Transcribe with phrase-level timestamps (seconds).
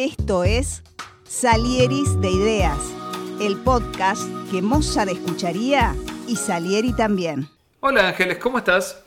[0.00, 0.84] Esto es
[1.24, 2.78] Salieris de Ideas,
[3.40, 5.96] el podcast que Mozart escucharía
[6.28, 7.48] y Salieri también.
[7.80, 9.02] Hola Ángeles, ¿cómo estás?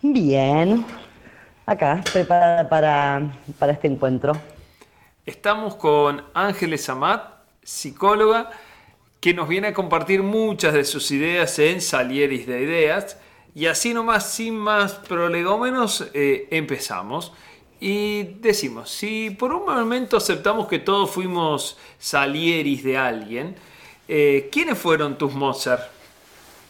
[0.00, 0.86] Bien,
[1.66, 4.32] acá, preparada para, para este encuentro.
[5.26, 7.24] Estamos con Ángeles Amat,
[7.64, 8.48] psicóloga,
[9.18, 13.16] que nos viene a compartir muchas de sus ideas en Salieris de Ideas.
[13.56, 17.32] Y así nomás, sin más prolegómenos, eh, empezamos.
[17.84, 23.56] Y decimos, si por un momento aceptamos que todos fuimos salieris de alguien,
[24.06, 25.90] eh, ¿quiénes fueron tus Mozart?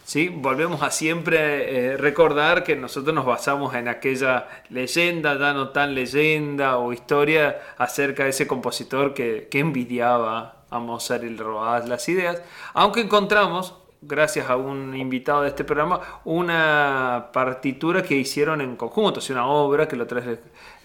[0.06, 0.30] ¿Sí?
[0.30, 5.94] Volvemos a siempre eh, recordar que nosotros nos basamos en aquella leyenda, ya no tan
[5.94, 12.08] leyenda o historia acerca de ese compositor que, envidiaba a Mozart y le robaba las
[12.08, 12.40] ideas,
[12.72, 19.20] aunque encontramos gracias a un invitado de este programa, una partitura que hicieron en conjunto,
[19.20, 20.38] es una obra que lo trae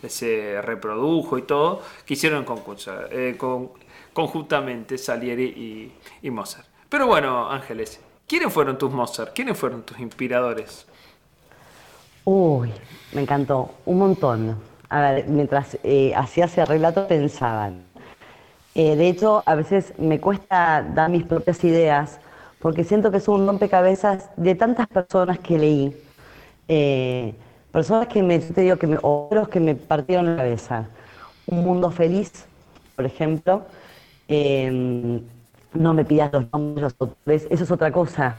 [0.08, 3.72] se reprodujo y todo, que hicieron en concurso, eh, con,
[4.13, 6.67] conjuntamente Salieri y, Mozart.
[6.88, 9.33] Pero bueno, Ángeles, ¿quiénes fueron tus Mozart?
[9.33, 10.86] ¿Quiénes fueron tus inspiradores?
[12.23, 12.72] Uy,
[13.14, 14.58] me encantó, un montón.
[14.89, 17.83] A ver, mientras eh, hacía ese relato pensaban.
[18.75, 22.20] Eh, de hecho, a veces me cuesta dar mis propias ideas
[22.59, 25.95] porque siento que es un rompecabezas de tantas personas que leí.
[26.67, 27.33] Eh,
[27.72, 30.88] personas que me, te digo, que me, otros que me partieron la cabeza.
[31.45, 32.45] Un mundo feliz,
[32.95, 33.64] por ejemplo.
[34.27, 35.22] Em,
[35.73, 36.95] no me pidas los nombres
[37.49, 38.38] eso es otra cosa.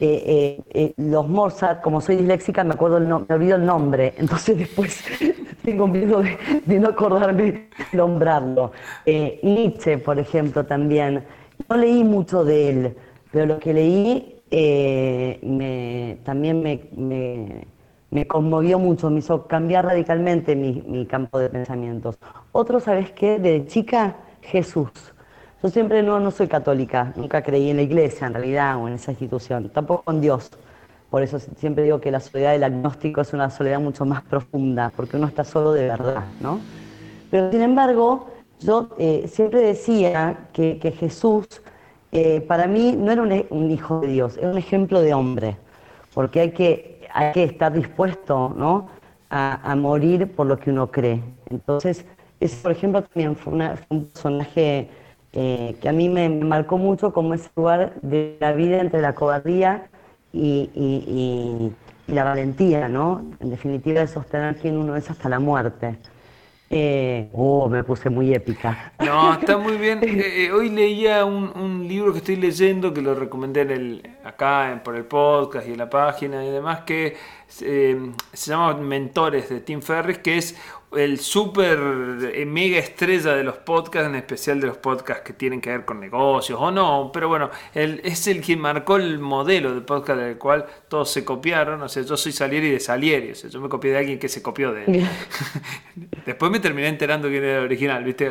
[0.00, 4.56] Eh, eh, los Mozart, como soy disléxica, me acuerdo el me olvido el nombre, entonces
[4.58, 5.04] después
[5.64, 8.72] tengo miedo de, de no acordarme de nombrarlo.
[9.04, 11.24] Nietzsche, por ejemplo, también.
[11.68, 12.96] No leí mucho de él,
[13.32, 14.42] pero lo que leí
[15.42, 17.66] me, también me
[18.10, 22.18] me conmovió mucho, me hizo cambiar radicalmente mi, campo de pensamientos.
[22.52, 23.38] Otro, ¿sabes qué?
[23.38, 24.90] De chica, Jesús.
[25.62, 28.94] Yo siempre no, no soy católica, nunca creí en la iglesia en realidad o en
[28.94, 30.50] esa institución, tampoco en Dios.
[31.10, 34.92] Por eso siempre digo que la soledad del agnóstico es una soledad mucho más profunda,
[34.94, 36.60] porque uno está solo de verdad, ¿no?
[37.30, 38.28] Pero sin embargo,
[38.60, 41.46] yo eh, siempre decía que, Jesús
[42.12, 45.56] eh, para mí no era un, un hijo de Dios, era un ejemplo de hombre,
[46.14, 48.88] porque hay que hay que estar dispuesto ¿no?
[49.30, 51.22] a, morir por lo que uno cree.
[51.50, 52.04] Entonces,
[52.40, 53.52] ese, por ejemplo, también fue,
[53.88, 54.88] un personaje
[55.32, 59.14] eh, que a mí me marcó mucho como ese lugar de la vida entre la
[59.14, 59.88] cobardía
[60.32, 61.72] y,
[62.06, 63.22] la valentía, ¿no?
[63.38, 65.98] En definitiva, de sostener quién uno es hasta la muerte.
[66.70, 68.92] Eh, oh, me puse muy épica.
[68.98, 70.00] No, está muy bien.
[70.08, 74.80] Eh, eh, hoy leía un, libro que estoy leyendo, que lo recomendé en el, acá
[74.84, 79.80] por el podcast y en la página y demás, que se llama Mentores de Tim
[79.80, 80.56] Ferris, que es
[80.96, 81.78] el súper
[82.32, 85.84] eh, mega estrella de los podcasts, en especial de los podcasts que tienen que ver
[85.84, 90.20] con negocios o no, pero bueno, él es el que marcó el modelo de podcast
[90.20, 93.60] del cual todos se copiaron, o sea, yo soy Salieri de Salieri, o sea, yo
[93.60, 95.08] me copié de alguien que se copió de él.
[96.26, 98.30] Después me terminé enterando quién era el original, ¿viste?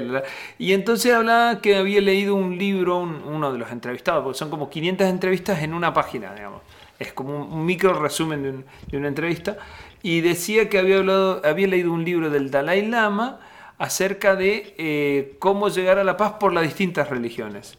[0.57, 4.69] Y entonces hablaba que había leído un libro, uno de los entrevistados, porque son como
[4.69, 6.61] 500 entrevistas en una página, digamos.
[6.99, 9.57] Es como un micro resumen de una entrevista
[10.03, 13.39] y decía que había, hablado, había leído un libro del Dalai Lama
[13.77, 17.77] acerca de eh, cómo llegar a la paz por las distintas religiones.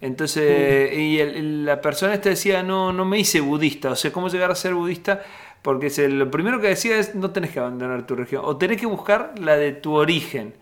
[0.00, 1.18] Entonces, y
[1.64, 4.74] la persona esta decía, no, no me hice budista, o sea, cómo llegar a ser
[4.74, 5.22] budista,
[5.62, 8.86] porque lo primero que decía es, no tenés que abandonar tu religión, o tenés que
[8.86, 10.54] buscar la de tu origen.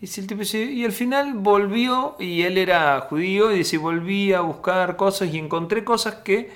[0.00, 4.40] Y, el tipo y al final volvió, y él era judío, y dice, volví a
[4.40, 6.50] buscar cosas y encontré cosas que...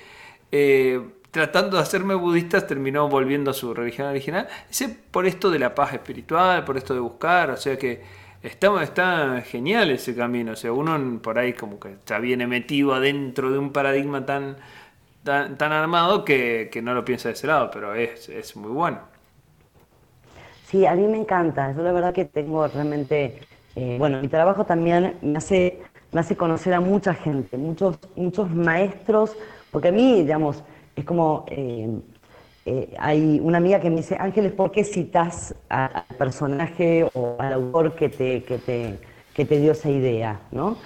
[0.51, 1.01] Eh,
[1.33, 4.47] tratando de hacerme budista, terminó volviendo a su religión original.
[4.69, 8.03] Ese por esto de la paz espiritual, por esto de buscar, o sea que
[8.43, 10.51] está, genial ese camino.
[10.51, 14.57] O sea, uno por ahí como que ya viene metido adentro de un paradigma tan,
[15.23, 18.99] tan, armado que, no lo piensa de ese lado, pero es, es muy bueno.
[20.67, 21.73] Sí, a mí me encanta.
[21.75, 23.39] Yo la verdad que tengo realmente,
[23.75, 25.81] eh, bueno, mi trabajo también me hace,
[26.11, 29.35] me hace conocer a mucha gente, muchos, muchos maestros,
[29.71, 30.63] porque a mí, digamos,
[30.95, 31.89] es como, eh,
[32.65, 37.53] eh, hay una amiga que me dice, Ángeles, ¿por qué citas al personaje o al
[37.53, 38.99] autor que te, que te,
[39.33, 40.39] que te dio esa idea?
[40.51, 40.77] ¿no?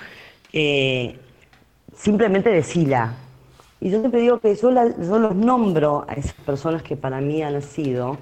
[0.54, 1.18] Eh,
[1.95, 3.15] simplemente decila.
[3.80, 7.44] Y yo siempre digo que yo, yo, los nombro a esas personas que para mí
[7.44, 8.18] han sido,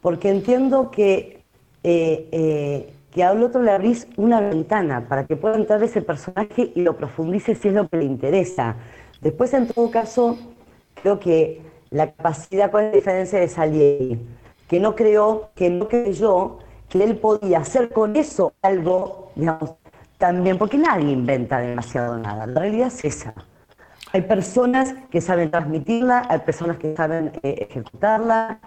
[0.00, 1.42] porque entiendo que,
[1.82, 6.96] que al otro le abrís una ventana para que pueda entrar ese personaje y lo
[6.96, 8.74] profundice si es lo que le interesa.
[9.20, 10.36] Después, en todo caso,
[11.02, 14.18] creo que la capacidad, con la diferencia de Salieri?
[14.68, 16.58] Que no creo, que no creyó
[16.88, 19.74] que él podía hacer con eso algo, digamos,
[20.18, 23.34] también, porque nadie inventa demasiado nada, la realidad es esa.
[24.12, 28.60] Hay personas que saben transmitirla, hay personas que saben eh, ejecutarla.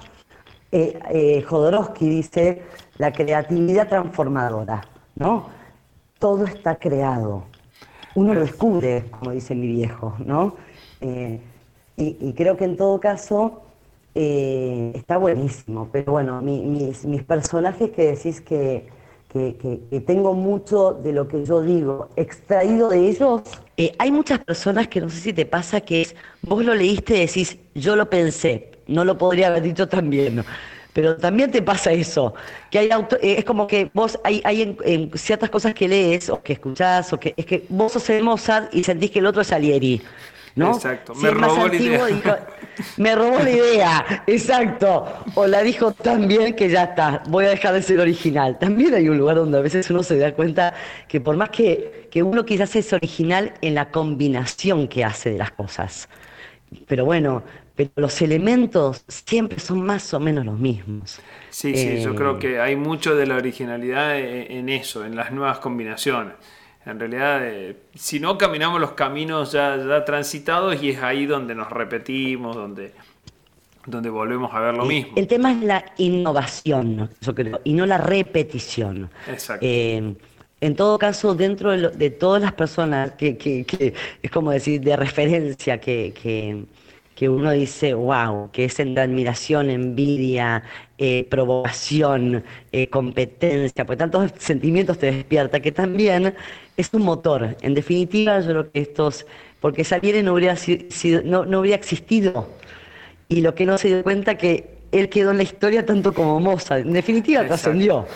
[0.72, 2.64] Eh, eh, Jodorowsky dice
[2.98, 4.82] la creatividad transformadora,
[5.16, 5.48] ¿no?
[6.18, 7.44] Todo está creado.
[8.16, 10.56] Uno lo descubre, como dice mi viejo, ¿no?
[11.98, 13.62] Y, creo que en todo caso
[14.16, 15.90] está buenísimo.
[15.92, 18.88] Pero bueno, mis, mis personajes que decís que
[19.34, 23.42] que, tengo mucho de lo que yo digo extraído de ellos.
[23.78, 27.18] Eh, hay muchas personas que no sé si te pasa que es, vos lo leíste
[27.18, 30.44] y decís, yo lo pensé, no lo podría haber dicho también.
[30.94, 32.36] Pero también te pasa eso,
[32.70, 36.30] que hay auto, eh, es como que vos hay, hay en, ciertas cosas que lees
[36.30, 39.26] o que escuchás, o que es que vos sos el Mozart y sentís que el
[39.26, 40.04] otro es Salieri.
[40.56, 42.48] Exacto, me robó la idea.
[42.98, 45.06] me robó la idea, exacto.
[45.36, 48.60] O la dijo tan bien que ya está, voy a dejar de ser original.
[48.60, 50.74] También hay un lugar donde a veces uno se da cuenta
[51.08, 55.38] que por más que, que uno quizás es original en la combinación que hace de
[55.38, 56.08] las cosas.
[56.88, 57.44] Pero bueno,
[57.76, 61.20] pero los elementos siempre son más o menos los mismos.
[61.50, 65.32] Sí, sí, yo creo eh, que hay mucho de la originalidad en eso, en las
[65.32, 66.34] nuevas combinaciones.
[66.86, 71.56] En realidad, eh, si no caminamos los caminos ya, ya, transitados y es ahí donde
[71.56, 72.92] nos repetimos, donde,
[73.86, 75.14] donde volvemos a ver lo mismo.
[75.16, 79.10] El tema es la innovación, yo creo, y no la repetición.
[79.28, 79.66] Exacto.
[79.66, 80.14] Eh,
[80.60, 84.96] en todo caso, dentro de, todas las personas que, que, que, es como decir, de
[84.96, 86.64] referencia que, que
[87.16, 90.64] que uno dice, wow, que es en admiración, envidia,
[90.98, 96.34] eh, provocación, eh, competencia, porque tantos sentimientos te despierta, que también
[96.76, 97.56] es un motor.
[97.62, 99.26] En definitiva, yo creo que estos,
[99.60, 102.50] porque Salieri no hubiera, sido, no, no hubiera existido.
[103.30, 106.40] Y lo que no se dio cuenta que él quedó en la historia tanto como
[106.40, 106.86] Mozart.
[106.86, 108.08] En definitiva, trascendió.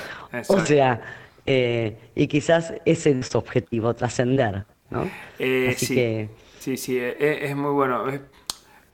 [0.48, 1.02] O sea,
[1.46, 4.66] eh, y quizás ese es su objetivo, trascender.
[4.90, 5.02] ¿no?
[5.02, 6.30] Así sí, que...
[6.60, 8.06] sí, sí, es, es muy bueno.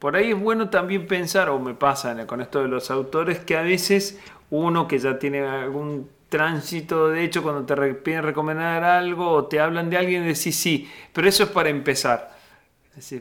[0.03, 3.55] Por ahí es bueno también pensar, o me pasa con esto de los autores, que
[3.55, 4.19] a veces
[4.49, 9.61] uno que ya tiene algún tránsito, de hecho, cuando te piden recomendar algo o te
[9.61, 12.35] hablan de alguien, decís sí, pero eso es para empezar.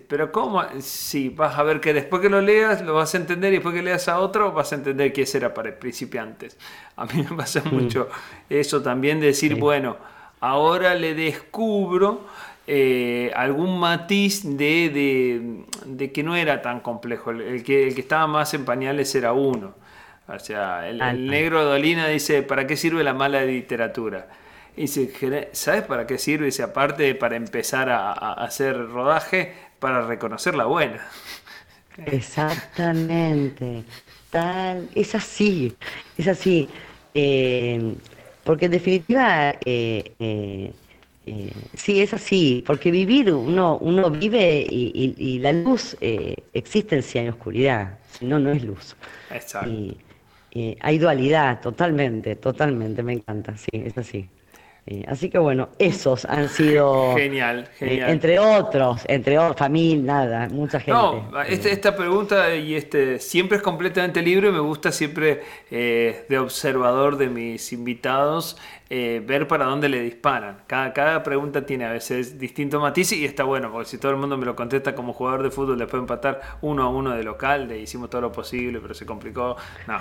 [0.09, 0.61] pero ¿cómo?
[0.81, 3.77] Sí, vas a ver que después que lo leas lo vas a entender y después
[3.77, 6.59] que leas a otro vas a entender que ese era para principiantes.
[6.97, 7.73] A mí me pasa mm.
[7.73, 8.09] mucho
[8.51, 9.99] eso también de decir, bueno,
[10.41, 12.27] ahora le descubro
[12.67, 17.31] eh, algún matiz de, de, que no era tan complejo.
[17.31, 19.75] El, que, el que estaba más en pañales era uno.
[20.29, 24.29] O sea, el, negro de Dolina dice, ¿para qué sirve la mala literatura?
[24.77, 26.47] Y dice, ¿sabes para qué sirve?
[26.47, 31.05] Dice, aparte para empezar a, hacer rodaje, para reconocer la buena.
[32.07, 33.85] Exactamente.
[34.31, 35.77] Tal, es así,
[36.17, 36.69] es así.
[37.13, 37.95] Eh,
[38.45, 40.73] porque en definitiva, eh,
[41.27, 47.19] eh, sí, es así, porque vivir, uno, uno vive y, la luz eh, existe si
[47.19, 48.97] hay oscuridad, si no, no es luz.
[49.31, 49.71] Exacto.
[49.71, 49.97] Y,
[50.81, 54.29] hay dualidad, totalmente, totalmente, me encanta, sí, es así.
[54.85, 57.15] Eh, así que bueno, esos han sido.
[57.17, 58.11] Genial, genial.
[58.11, 60.93] entre otros, entre otros, familia, nada, mucha gente.
[60.93, 64.51] No, este, esta pregunta y este siempre es completamente libre.
[64.51, 68.57] Me gusta siempre eh, de observador de mis invitados
[68.91, 70.65] eh, ver para dónde le disparan.
[70.67, 74.19] Cada, cada pregunta tiene a veces distinto matiz y está bueno, porque si todo el
[74.19, 77.69] mundo me lo contesta como jugador de fútbol, después empatar uno a uno de local,
[77.69, 79.57] de hicimos todo lo posible, pero se complicó.
[79.87, 79.99] No,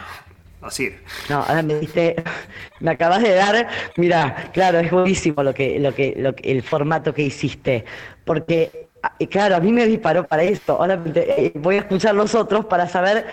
[0.62, 0.90] Así.
[1.30, 2.16] No, ahora me diste,
[2.80, 7.14] me acabas de dar, mira, claro, es buenísimo lo que, lo que, lo el formato
[7.14, 7.84] que hiciste,
[8.26, 8.90] porque,
[9.20, 10.74] eh, claro, a mí me disparó para esto.
[10.74, 13.26] Ahora eh, voy a escuchar los otros para saber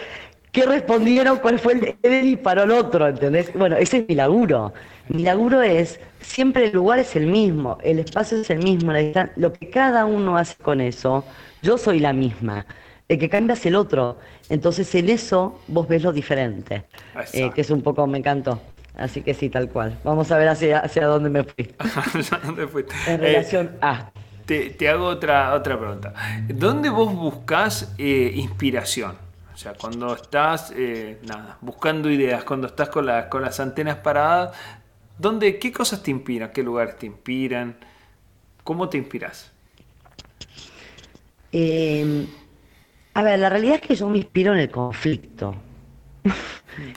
[0.52, 3.52] qué respondieron, cuál fue el que disparó el otro, ¿entendés?
[3.52, 4.73] Bueno, ese es mi laburo.
[5.08, 8.92] Mi laburo es, siempre el lugar es el mismo, el espacio es el mismo,
[9.37, 11.25] lo que cada uno hace con eso,
[11.62, 12.66] yo soy la misma
[13.08, 14.18] el que cambia es el otro.
[14.49, 16.85] Entonces en eso vos ves lo diferente,
[17.33, 18.61] eh, que es un poco, me encantó.
[18.97, 19.99] Así que sí, tal cual.
[20.02, 21.73] Vamos a ver hacia, hacia dónde me fui.
[22.45, 22.95] ¿Dónde fuiste?
[23.07, 24.11] En relación eh, a...
[24.45, 26.14] Te, hago otra, otra pregunta.
[26.49, 29.17] ¿Dónde vos buscas eh, inspiración?
[29.55, 30.73] O sea, cuando estás
[31.26, 34.57] nada, buscando ideas, cuando estás con, con las antenas paradas,
[35.19, 36.50] ¿dónde, ¿qué cosas te inspiran?
[36.50, 37.76] ¿Qué lugares te inspiran?
[38.64, 39.50] ¿Cómo te inspiras?
[41.52, 42.26] Eh,
[43.19, 45.53] a ver, la realidad es que yo me inspiro en el conflicto.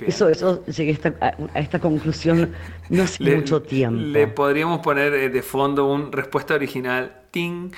[0.06, 2.54] Eso, eso llegué a esta, conclusión
[2.90, 4.00] no hace mucho tiempo.
[4.00, 7.72] Le podríamos poner eh, de fondo una respuesta original, ting,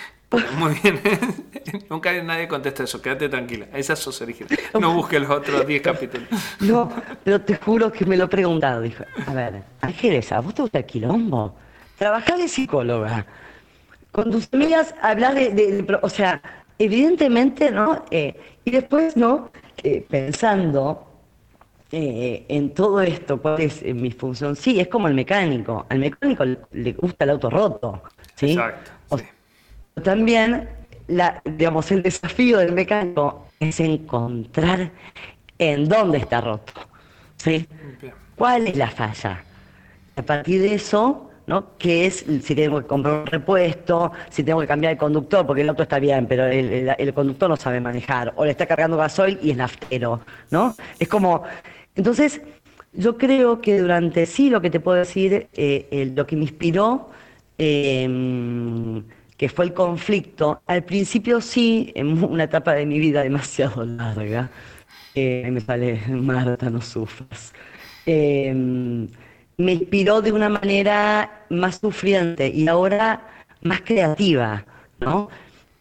[0.58, 1.00] Muy bien.
[1.90, 3.02] Nunca nadie contesta eso.
[3.02, 3.68] Quédate tranquila.
[3.74, 4.60] Esa sos original.
[4.78, 6.28] No busques los otros 10 capítulos.
[6.60, 6.92] No,
[7.24, 8.82] pero te juro que me lo he preguntado.
[8.82, 11.56] Dijo, a ver, Ángeles, ¿a vos te gusta el quilombo?
[11.98, 13.26] Trabajás de psicóloga.
[14.12, 16.42] Con tus amigas hablas de, O sea,
[16.84, 18.06] evidentemente, ¿no?
[18.12, 18.36] Eh,
[18.66, 19.52] y después, ¿no?
[19.84, 21.08] Eh, pensando
[21.92, 24.56] eh, en todo esto, cuál es mi función.
[24.56, 25.86] Sí, es como el mecánico.
[25.90, 28.04] Al mecánico le, gusta el auto roto.
[28.36, 28.52] ¿sí?
[28.54, 28.92] Exacto.
[30.04, 30.70] También,
[31.08, 34.92] la, digamos, el desafío del mecánico es encontrar
[35.60, 36.74] en dónde está roto.
[37.38, 37.68] ¿sí?
[38.36, 39.44] ¿Cuál es la falla?
[40.16, 41.78] A partir de eso, ¿no?
[41.78, 45.62] ¿Qué es si tengo que comprar un repuesto, si tengo que cambiar el conductor, porque
[45.62, 49.40] el auto está bien, pero el, conductor no sabe manejar, o le está cargando gasoil
[49.42, 50.22] y es naftero,
[50.52, 50.76] ¿no?
[51.00, 51.44] Es como,
[51.96, 52.42] entonces,
[52.94, 57.10] yo creo que durante sí lo que te puedo decir, eh, lo que me inspiró,
[57.58, 59.04] em,
[59.38, 64.50] que fue el conflicto, al principio sí, en una etapa de mi vida demasiado larga,
[65.16, 67.54] eh, me sale, Marta, no sufras,
[68.06, 69.08] em,
[69.58, 73.28] me inspiró de una manera más sufriente y ahora
[73.62, 74.66] más creativa,
[75.00, 75.30] ¿no?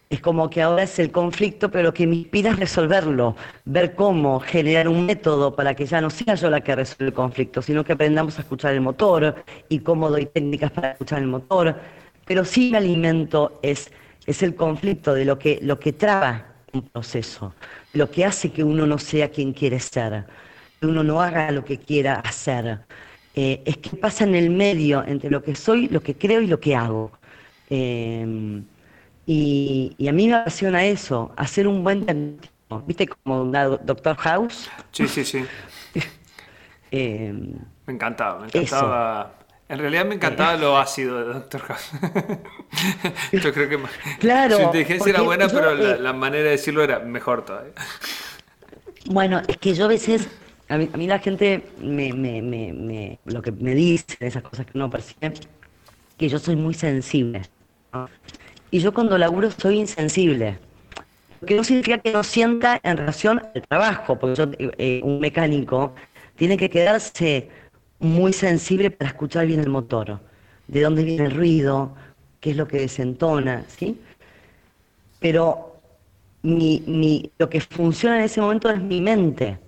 [0.09, 3.95] Es como que ahora es el conflicto, pero lo que me inspira es resolverlo, ver
[3.95, 7.63] cómo generar un método para que ya no sea yo la que resuelve el conflicto,
[7.63, 11.75] sino que aprendamos a escuchar el motor y cómo doy técnicas para escuchar el motor.
[12.25, 13.91] Pero sí mi alimento es,
[14.27, 17.55] es el conflicto de lo que, lo que traba un proceso,
[17.93, 20.25] lo que hace que uno no sea quien quiere ser,
[20.79, 22.81] que uno no haga lo que quiera hacer.
[23.35, 26.47] Eh, es que pasa en el medio entre lo que soy, lo que creo y
[26.47, 27.11] lo que hago.
[27.69, 28.61] Eh,
[29.25, 32.83] y, a mí me apasiona eso, hacer un buen diagnóstico.
[32.85, 34.69] ¿Viste como una Doctor House?
[34.91, 35.45] Sí, sí, sí.
[36.95, 37.33] Eh,
[37.87, 39.33] me encantaba, me encantaba.
[39.67, 41.91] En realidad me encantaba lo ácido de Doctor House.
[43.31, 43.79] yo creo que
[44.19, 47.73] claro, su inteligencia era buena, pero eh, la, manera de decirlo era mejor todavía.
[49.05, 50.27] Bueno, es que yo a veces,
[50.73, 54.89] a mí, la gente me, me, me, lo que me dice, esas cosas que uno
[54.89, 55.33] percibe,
[56.17, 57.43] que yo soy muy sensible.
[58.71, 60.57] Y yo cuando laburo soy insensible.
[61.41, 65.93] Lo que no significa que no sienta en relación al trabajo, porque eh, un mecánico
[66.35, 67.49] tiene que quedarse
[67.99, 70.19] muy sensible para escuchar bien el motor,
[70.67, 71.93] de dónde viene el ruido,
[72.39, 73.99] qué es lo que desentona, ¿sí?
[75.19, 75.79] Pero
[76.41, 79.59] mi, lo que funciona en ese momento es mi mente.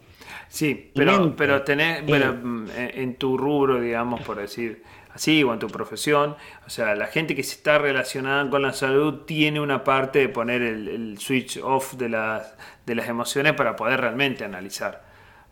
[0.56, 2.34] Sí, pero, pero tenés, bueno, eh.
[2.34, 4.84] mm, en tu rubro, digamos, por decir,
[5.14, 6.38] así o en tu profesión.
[6.66, 10.30] O sea, la gente que se está relacionada con la salud tiene una parte de
[10.30, 15.04] poner el, switch off de las, de las emociones para poder realmente analizar.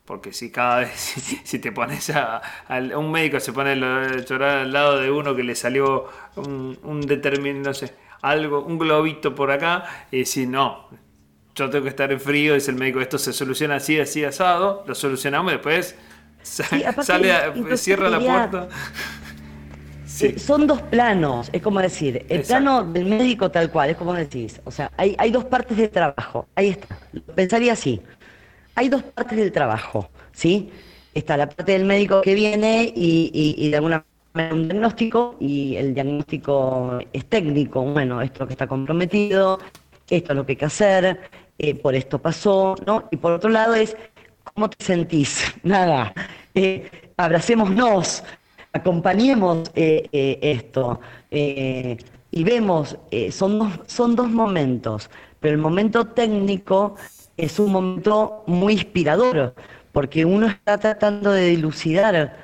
[0.05, 0.91] Porque si cada vez,
[1.43, 2.41] si, te pones a,
[2.95, 6.07] un médico se pone a llorar al lado de uno que le salió
[6.37, 10.87] un, un determinado, no sé, algo, un globito por acá, y si no,
[11.55, 14.83] yo tengo que estar en frío, dice el médico, esto se soluciona así, así, asado,
[14.87, 15.95] lo solucionamos y después
[16.41, 18.67] sale, cierra la puerta.
[20.21, 24.13] Eh, son dos planos, es como decir, el plano del médico tal cual, es como
[24.13, 26.97] decís, o sea, hay, hay dos partes del trabajo, ahí está,
[27.35, 27.99] pensaría así,
[28.75, 30.69] hay dos partes del trabajo, ¿sí?
[31.13, 35.75] Está la parte del médico que viene y, y, de alguna manera un diagnóstico y
[35.75, 39.59] el diagnóstico es técnico, bueno, esto es lo que está comprometido,
[40.09, 41.19] esto es lo que hay que hacer,
[41.57, 43.07] eh, por esto pasó, ¿no?
[43.11, 43.95] Y por otro lado es,
[44.43, 45.43] ¿cómo te sentís?
[45.63, 46.13] Nada,
[46.53, 48.23] eh, abracémonos,
[48.71, 50.99] acompañemos eh, eh, esto
[51.31, 52.97] y vemos,
[53.31, 56.95] son, dos, son dos momentos, pero el momento técnico
[57.37, 59.55] es un momento muy inspirador,
[59.91, 62.37] porque uno está tratando de dilucidar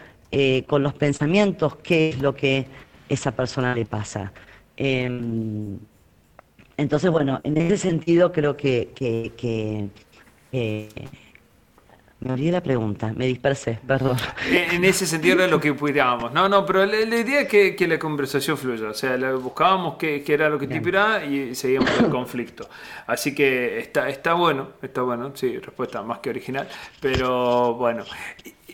[0.67, 2.67] con los pensamientos qué es lo que
[3.09, 4.31] esa persona le pasa.
[4.77, 5.79] Em,
[6.79, 9.89] entonces, bueno, en ese sentido creo que, que
[12.21, 14.17] me olvidé la pregunta, me dispersé, perdón.
[14.51, 16.33] En ese sentido era lo que pudiéramos.
[16.33, 18.89] No, no, pero la, idea es que, la conversación fluya.
[18.89, 22.67] O sea, buscábamos qué, era lo que tipo era y seguíamos el conflicto.
[23.07, 26.67] Así que está, está bueno, está bueno, sí, respuesta más que original.
[26.99, 28.03] Pero bueno,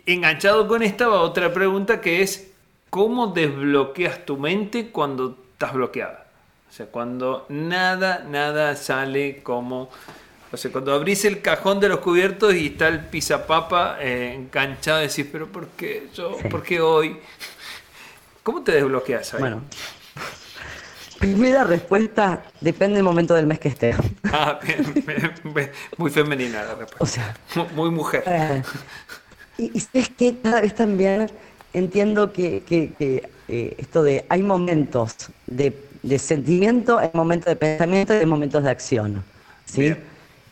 [0.08, 2.52] enganchado con esta va otra pregunta que es,
[2.90, 6.25] ¿cómo desbloqueas tu mente cuando estás bloqueada?
[6.76, 9.90] O sea, cuando nada, nada sale como
[10.52, 15.00] o sea, cuando abrís el cajón de los cubiertos y está el pisapapa eh, enganchado,
[15.00, 16.36] decís, pero ¿por qué yo?
[16.52, 17.16] ¿Por qué hoy?
[18.44, 19.40] ¿Cómo te desbloqueas ahí?
[19.40, 19.62] Bueno,
[21.18, 23.96] primera respuesta, depende del momento del mes que esté.
[24.34, 26.98] Ah, bien, muy femenina la respuesta.
[27.00, 28.22] O sea, muy mujer.
[28.28, 28.64] Eh,
[29.60, 31.32] y, y es que cada vez también
[31.72, 38.18] entiendo que, eh, esto de hay momentos de, de, sentimiento, hay momentos de pensamiento y
[38.18, 39.24] hay momentos de acción.
[39.66, 39.96] ¿sí?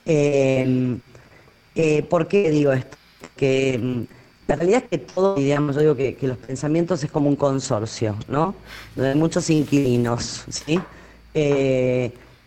[0.05, 0.97] Eh,
[1.75, 2.97] eh, ¿Por qué digo esto?
[3.35, 4.01] Que mm,
[4.47, 7.35] la realidad es que todo, digamos, yo digo que, que, los pensamientos es como un
[7.35, 8.55] consorcio, ¿no?
[8.95, 10.79] Donde hay muchos inquilinos, ¿sí?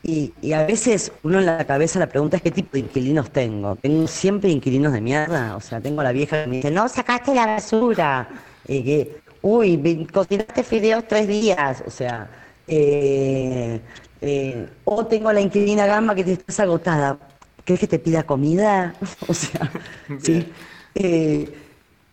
[0.06, 3.74] Y, a veces uno en la cabeza la pregunta es qué tipo de inquilinos tengo.
[3.74, 5.56] ¿Tengo siempre inquilinos de mierda?
[5.56, 8.28] O sea, tengo la vieja que me dice, no, sacaste la basura.
[8.68, 11.82] Y que, uy, cocinaste fideos tres días.
[11.84, 12.30] O sea,
[12.66, 13.80] eh,
[14.20, 17.18] eh, o tengo la inquilina gamba que te estás agotada.
[17.64, 18.94] ¿Crees que te pida comida?
[19.28, 19.70] o sea,
[20.20, 20.52] sí.
[20.94, 21.52] Eh,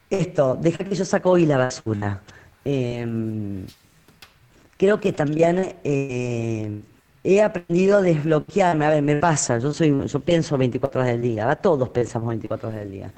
[0.09, 2.21] esto, deja que yo saco hoy la basura.
[2.65, 3.65] Em,
[4.77, 8.85] creo que también he aprendido a desbloquearme.
[8.85, 12.69] A ver, me pasa, yo soy, yo pienso 24 horas del día, todos pensamos 24
[12.69, 13.11] horas del día.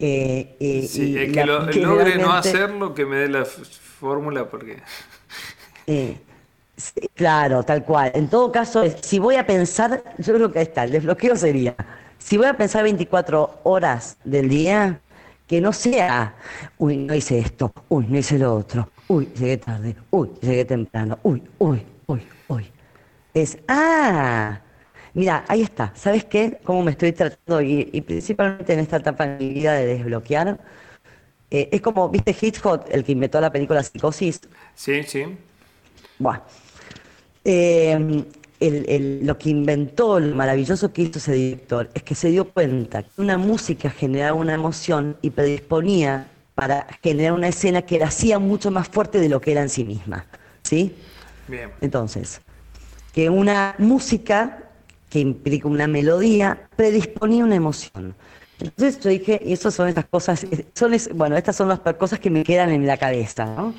[0.00, 4.80] Eh, eh, sí, es que, lo, logre no hacerlo, que me dé la fórmula, porque.
[5.86, 6.18] Eh,
[7.14, 8.12] claro, tal cual.
[8.14, 11.74] En todo caso, si voy a pensar, yo creo que ahí está, el desbloqueo sería,
[12.18, 15.00] si voy a pensar 24 horas del día,
[15.46, 16.34] que no sea,
[16.76, 21.18] uy, no hice esto, uy, no hice lo otro, uy, llegué tarde, uy, llegué temprano,
[21.22, 22.72] uy, uy, uy, uy
[23.34, 24.60] es, ah,
[25.14, 26.58] mira, ahí está, ¿sabes qué?
[26.64, 30.58] Cómo me estoy tratando, y, principalmente en esta etapa de mi vida de desbloquear,
[31.50, 34.40] eh, es como, ¿viste Hitchcock, el que inventó la película Psicosis?
[34.74, 35.24] Sí, sí.
[36.18, 36.42] Bueno,
[37.48, 38.24] em,
[38.60, 43.20] lo que inventó, lo maravilloso que hizo ese director, es que se dio cuenta que
[43.20, 48.70] una música generaba una emoción y predisponía para generar una escena que la hacía mucho
[48.70, 50.26] más fuerte de lo que era en sí misma.
[50.62, 50.94] ¿Sí?
[51.46, 51.70] Bien.
[51.80, 52.40] Entonces,
[53.12, 54.64] que una música
[55.08, 58.14] que implica una melodía predisponía una emoción.
[58.60, 62.28] Entonces yo dije, y eso son estas cosas, son bueno, estas son las cosas que
[62.28, 63.72] me quedan en la cabeza, ¿no?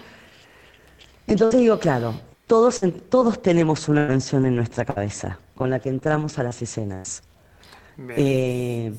[1.28, 2.20] Entonces digo, claro,
[2.50, 7.22] todos, todos tenemos una canción en nuestra cabeza con la que entramos a las escenas.
[8.10, 8.92] Eh,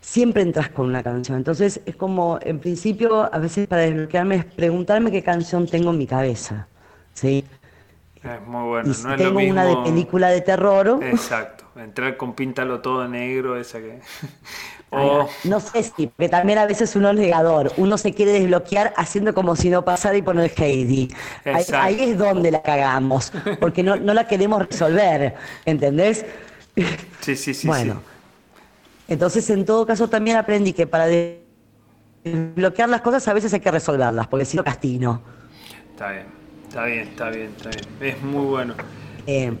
[0.00, 1.36] siempre entras con una canción.
[1.36, 5.98] Entonces es como, en principio, a veces para desbloquearme es preguntarme qué canción tengo en
[5.98, 6.68] mi cabeza.
[7.12, 7.44] ¿sí?
[8.22, 8.94] Es muy bueno.
[9.04, 10.98] no tengo una de película de terror.
[11.02, 11.66] Exacto.
[11.76, 14.00] Entrar con píntalo todo negro, esa que.
[15.44, 17.72] No sé si, porque también a veces uno es negador.
[17.76, 21.08] Uno se quiere desbloquear haciendo como si no pasara y poner Heidi.
[21.72, 25.34] Ahí, es donde la cagamos, porque no, la queremos resolver.
[25.64, 26.24] ¿Entendés?
[27.20, 27.66] Sí, sí, sí.
[27.66, 28.02] Bueno.
[29.08, 31.06] Entonces, en todo caso, también aprendí que para
[32.24, 35.22] desbloquear las cosas a veces hay que resolverlas, porque si no, castino.
[35.92, 36.36] Está bien.
[36.68, 38.14] Está bien, está bien, está bien.
[38.14, 38.74] Es muy bueno.
[39.26, 39.56] Eh,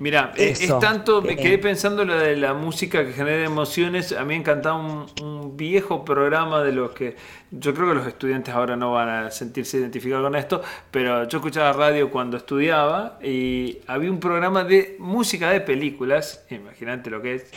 [0.00, 4.12] Mira, eh, es, tanto, me quedé eh, pensando lo de la música que genera emociones.
[4.12, 7.16] A mí me encantaba un, viejo programa de los que
[7.50, 11.38] yo creo que los estudiantes ahora no van a sentirse identificados con esto, pero yo
[11.38, 17.34] escuchaba radio cuando estudiaba y había un programa de música de películas, imagínate lo que
[17.34, 17.50] es,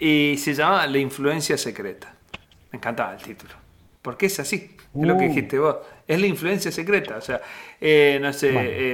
[0.00, 2.12] y se llamaba La influencia secreta.
[2.72, 3.52] Me encantaba el título,
[4.02, 5.28] porque es así, es lo que uh.
[5.28, 5.76] dijiste vos
[6.06, 7.16] es la influencia secreta.
[7.16, 7.40] O sea,
[7.86, 8.50] eh, no sé,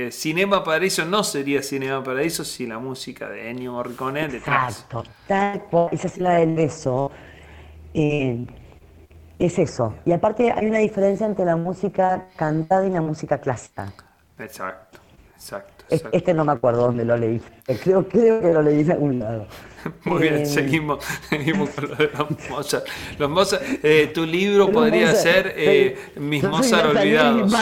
[0.07, 4.81] eh, Cinema Paraíso no sería Cinema Paraíso si la música de Ennio Morricone detrás.
[4.81, 7.13] Exacto, tal esa es la del beso.
[7.95, 8.45] Eh,
[9.39, 9.95] es eso.
[10.05, 13.93] Y aparte hay una diferencia entre la música cantada y la música clásica.
[14.41, 14.99] Exacto,
[15.37, 15.85] exacto.
[16.11, 17.41] Este no me acuerdo dónde lo leí.
[17.85, 19.47] Creo, creo que lo leí en algún lado.
[20.05, 22.87] Muy bien, seguimos, seguimos con lo de los Mozart.
[23.21, 27.53] Los Mozart eh, tu libro podría ser eh, Mis Mozart olvidados.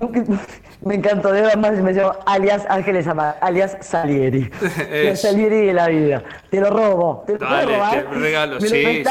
[0.84, 4.48] Me encantó, de verdad, me llamo alias Ángeles Amar, alias Salieri.
[5.14, 6.22] Salieri de la vida.
[6.50, 7.24] Te lo robo.
[7.26, 8.10] ¿Te Dale, robar?
[8.10, 8.60] te regalo.
[8.60, 9.10] ¿Me sí, lo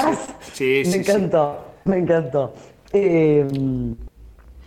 [0.54, 2.54] sí, sí, Me encantó, me encantó.
[2.94, 3.46] Eh,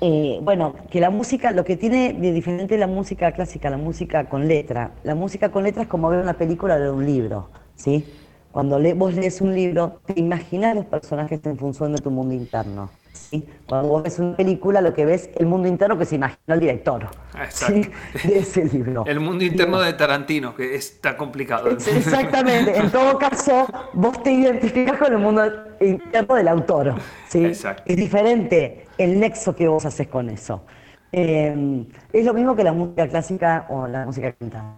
[0.03, 4.29] eh, bueno, que la música, lo que tiene de diferente la música clásica, la música
[4.29, 8.07] con letra, la música con letra es como ver una película de un libro, ¿sí?
[8.51, 12.91] Cuando vos lees un libro, te imaginas los personajes en función de tu mundo interno.
[13.13, 13.47] ¿Sí?
[13.67, 16.55] Cuando vos ves una película, lo que ves es el mundo interno que se imaginó
[16.55, 17.09] el director
[17.49, 17.91] ¿sí?
[18.25, 19.05] de ese libro.
[19.07, 21.71] El mundo interno de Tarantino, que está complicado.
[21.71, 22.77] Exactamente.
[22.77, 25.43] En todo caso, vos te identificas con el mundo
[25.81, 26.95] interno del autor.
[27.29, 27.45] ¿sí?
[27.45, 27.83] Exacto.
[27.87, 30.65] Es diferente el nexo que vos haces con eso.
[31.13, 34.77] Eh, es lo mismo que la música clásica o la música cantada.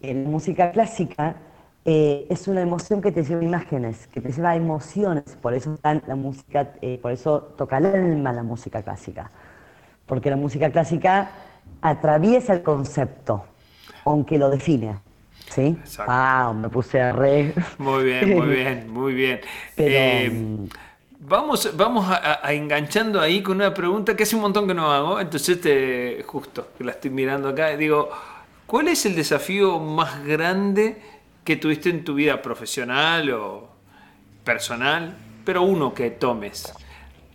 [0.00, 1.36] Eh, la música clásica
[1.84, 6.16] eh, es una emoción que te lleva imágenes, que te lleva emociones, por eso la
[6.16, 9.30] música, por eso toca el alma la música clásica,
[10.06, 11.30] porque la música clásica
[11.82, 13.44] atraviesa el concepto,
[14.04, 14.98] aunque lo define.
[15.48, 15.76] ¿Sí?
[16.06, 17.54] Ah, me puse a re.
[17.78, 19.40] Muy bien, muy bien, muy bien.
[19.74, 19.98] Pero,
[21.24, 24.90] Vamos, vamos a, a enganchando ahí con una pregunta que hace un montón que no
[24.90, 28.10] hago, entonces te, justo, que la estoy mirando acá, digo,
[28.66, 31.00] ¿cuál es el desafío más grande
[31.44, 33.68] que tuviste en tu vida profesional o
[34.44, 35.14] personal?
[35.44, 36.72] Pero uno que tomes.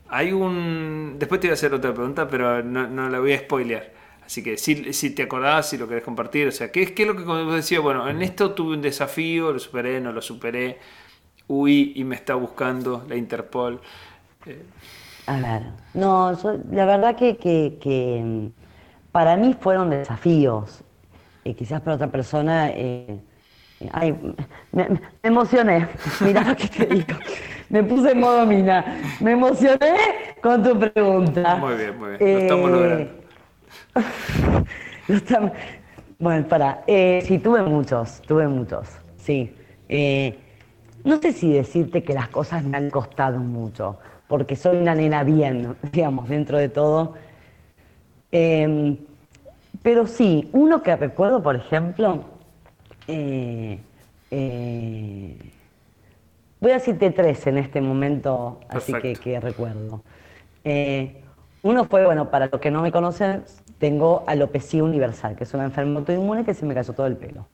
[0.10, 1.16] Hay un...
[1.20, 3.98] Después te voy a hacer otra pregunta, pero no, no la voy a spoilear.
[4.28, 7.04] Así que si, si, te acordás, si lo querés compartir, o sea, ¿qué es, qué
[7.04, 7.82] es lo que vos decías?
[7.82, 10.80] Bueno, en esto tuve un desafío, lo superé, no lo superé,
[11.48, 13.80] huí y me está buscando la Interpol.
[14.46, 14.66] Eh.
[15.28, 16.38] A ver, no,
[16.72, 18.48] la verdad que, que, mm,
[19.14, 20.82] para mí fueron desafíos.
[21.46, 23.22] Y quizás para otra persona, eh,
[23.92, 24.16] ay,
[24.72, 25.88] me, me, emocioné,
[26.22, 27.18] mira lo que te digo.
[27.70, 29.00] Me puse en modo mina.
[29.20, 29.96] Me emocioné
[30.42, 31.56] con tu pregunta.
[31.58, 32.34] Muy bien, muy bien.
[32.34, 33.12] Lo estamos logrando.
[36.20, 36.84] Bueno, para.
[36.88, 39.54] Eh, sí, tuve muchos, tuve muchos, sí.
[39.88, 40.36] Eh,
[41.04, 45.24] no sé si decirte que las cosas me han costado mucho, porque soy una nena
[45.24, 47.14] bien, digamos, dentro de todo.
[48.32, 48.98] Em,
[49.84, 52.26] pero sí, uno que recuerdo, por ejemplo,
[53.08, 53.80] eh,
[56.60, 60.04] voy a decirte tres en este momento, así que, que, recuerdo.
[61.62, 63.44] uno fue, bueno, para los que no me conocen,
[63.80, 67.48] tengo alopecia universal, que es una enfermedad autoinmune que se me cayó todo el pelo.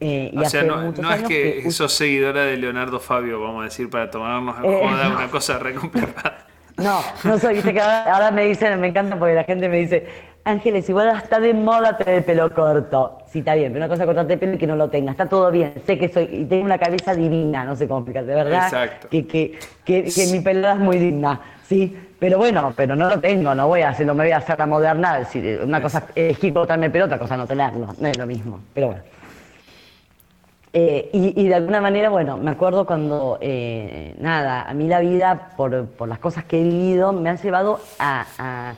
[0.00, 4.10] Eh, o sea, no, es que, sos seguidora de Leonardo Fabio, vamos a decir, para
[4.10, 6.46] tomarnos en eh, joda una cosa re complicada.
[6.76, 10.06] No, no soy, viste que ahora, me dicen, me encanta porque la gente me dice,
[10.46, 13.18] Ángeles, igual está de moda tener el pelo corto.
[13.26, 15.12] Sí, está bien, pero una cosa cortarte el pelo y que no lo tenga.
[15.12, 15.72] Está todo bien.
[15.86, 18.64] Sé que soy, y tengo una cabeza divina, no sé cómo explicar, de verdad.
[18.64, 19.08] Exacto.
[19.08, 21.96] Que, que, que, que mi pelada es muy digna, ¿sí?
[22.18, 24.58] Pero bueno, pero no lo tengo, no voy a hacer, no me voy a hacer
[24.58, 25.20] la moderna.
[25.62, 28.60] una cosa es cortarme el pelo, otra cosa no tenerlo, no es lo mismo.
[28.74, 29.02] Pero bueno.
[30.76, 35.50] Eh, y, de alguna manera, bueno, me acuerdo cuando, eh, nada, a mí la vida,
[35.56, 38.74] por, por, las cosas que he vivido, me han llevado a, a,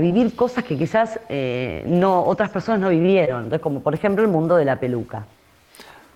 [0.00, 3.44] vivir cosas que quizás eh, no, otras personas no vivieron.
[3.44, 5.26] Entonces, como por ejemplo el mundo de la peluca.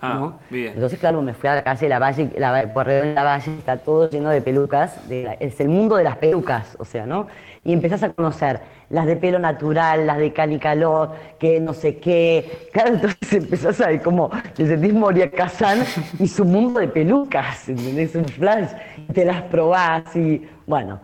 [0.04, 0.72] Ah, bien.
[0.74, 3.56] Entonces, claro, me fui a la calle de la Valle, la, por de la Valle
[3.56, 7.28] está todo lleno de pelucas, es el mundo de las pelucas, o sea, ¿no?
[7.62, 8.58] Y empezás a conocer
[8.90, 12.68] las de pelo natural, las de canicalor, que no sé qué.
[12.72, 15.84] Claro, entonces empezás a ver como te sentís Moria Kazan
[16.18, 18.16] y su mundo de pelucas, ¿entendés?
[18.16, 18.72] Un flash,
[19.08, 21.00] y te las probás y, bueno.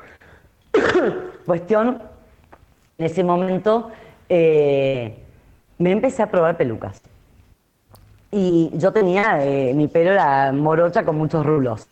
[1.46, 2.02] Cuestión,
[2.98, 3.90] en ese momento
[4.28, 5.16] eh,
[5.78, 7.00] me empecé a probar pelucas.
[8.30, 11.86] Y yo tenía, eh, mi pelo era morocha con muchos rulos.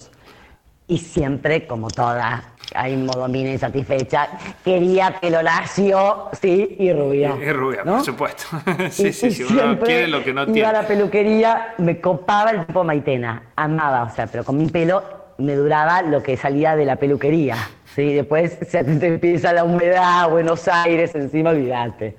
[0.89, 2.43] Y siempre, como toda,
[2.75, 4.29] hay modo mina insatisfecha,
[4.65, 7.37] quería pelo lacio, sí, y rubia.
[7.41, 8.45] Y, rubia, por supuesto.
[8.91, 10.59] sí, sí, sí, uno quiere lo que no tiene.
[10.59, 14.67] Iba a la peluquería, me copaba el tipo maitena, amaba, o sea, pero con mi
[14.67, 15.03] pelo
[15.39, 17.57] me duraba lo que salía de la peluquería.
[17.97, 18.13] ¿Sí?
[18.13, 22.15] Después se empieza la humedad, Buenos Aires, encima olvidate.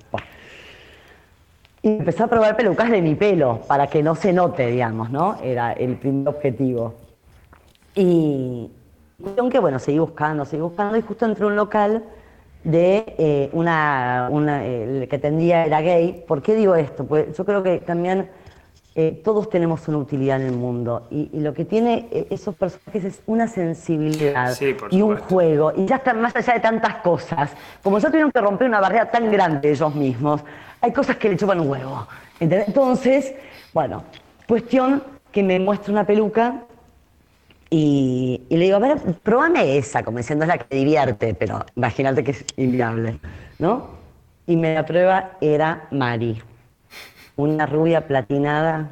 [1.83, 5.37] Y empecé a probar pelucas de mi pelo, para que no se note, digamos, ¿no?
[5.41, 6.95] Era el primer objetivo.
[7.93, 8.71] Y
[9.37, 12.03] aunque bueno, seguí buscando, seguí buscando, y justo entré a un local
[12.63, 16.25] de eh, una, una el que tendía era gay.
[16.27, 17.05] ¿Por qué digo esto?
[17.05, 18.29] Pues yo creo que también
[18.99, 23.05] eh, todos tenemos una utilidad en el mundo y, lo que tiene eh, esos personajes
[23.05, 24.57] es una sensibilidad
[24.89, 27.51] y un juego y ya están más allá de tantas cosas.
[27.83, 30.41] Como ya tuvieron que romper una barrera tan grande ellos mismos,
[30.81, 32.07] hay cosas que le chupan un huevo.
[32.39, 33.35] Entonces,
[33.71, 34.03] bueno,
[34.47, 36.63] cuestión que me muestra una peluca
[37.69, 42.23] y, le digo, a ver, probame esa, como diciendo es la que divierte, pero imagínate
[42.23, 43.19] que es inviable,
[43.59, 43.89] ¿no?
[44.47, 46.41] Y me la prueba era Mari,
[47.37, 48.89] una rubia platinada.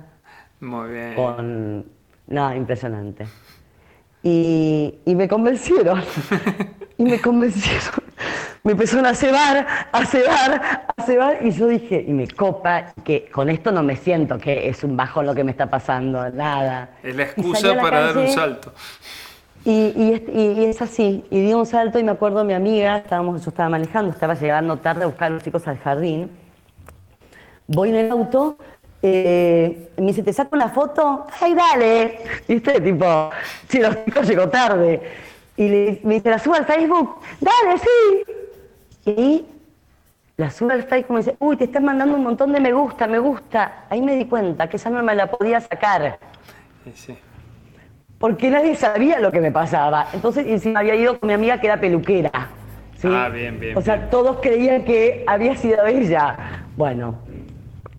[0.61, 1.15] Muy bien.
[1.15, 1.85] Con.
[2.27, 3.27] No, impresionante.
[4.23, 6.01] Y, y me convencieron.
[6.97, 8.05] y me convencieron
[8.65, 13.29] me empezaron a cebar, a cebar, a cebar, y yo dije, y me copa, que
[13.29, 16.89] con esto no me siento que es un bajón lo que me está pasando, nada.
[17.03, 18.73] Es la excusa para dar un salto.
[19.65, 23.49] Y, y, es así, y di un salto y me acuerdo mi amiga, estábamos, yo
[23.49, 26.31] estaba manejando, estaba llegando tarde a buscar a los chicos al jardín.
[27.67, 28.57] Voy en el auto,
[29.01, 31.27] eh, me dice, ¿te saco una foto?
[31.39, 32.19] ¡Ay, dale!
[32.47, 32.79] ¿Viste?
[32.81, 33.29] Tipo,
[33.67, 35.01] si los chicos llegó tarde.
[35.57, 37.19] Y le, me dice, ¿la subo al Facebook?
[37.39, 39.11] ¡Dale, sí!
[39.11, 39.45] Y
[40.37, 42.73] la sube al Facebook y me dice, uy, te estás mandando un montón de me
[42.73, 43.85] gusta, me gusta.
[43.89, 46.19] Ahí me di cuenta que esa no me la podía sacar.
[46.93, 47.17] Sí.
[48.17, 50.07] Porque nadie sabía lo que me pasaba.
[50.13, 52.31] Entonces, encima había ido con mi amiga que era peluquera.
[53.03, 53.77] Ah, bien, bien.
[53.77, 56.65] O sea, todos creían que había sido ella.
[56.75, 57.19] Bueno,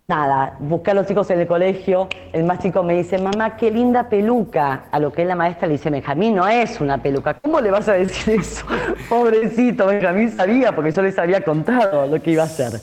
[0.08, 3.70] nada, busqué a los chicos en el colegio, el más chico me dice, mamá, qué
[3.70, 4.84] linda peluca.
[4.90, 7.88] A lo que la maestra le dice, Benjamín no es una peluca, ¿cómo le vas
[7.88, 8.64] a decir eso?
[9.08, 12.80] Pobrecito, Benjamín sabía porque yo les había contado lo que iba a hacer.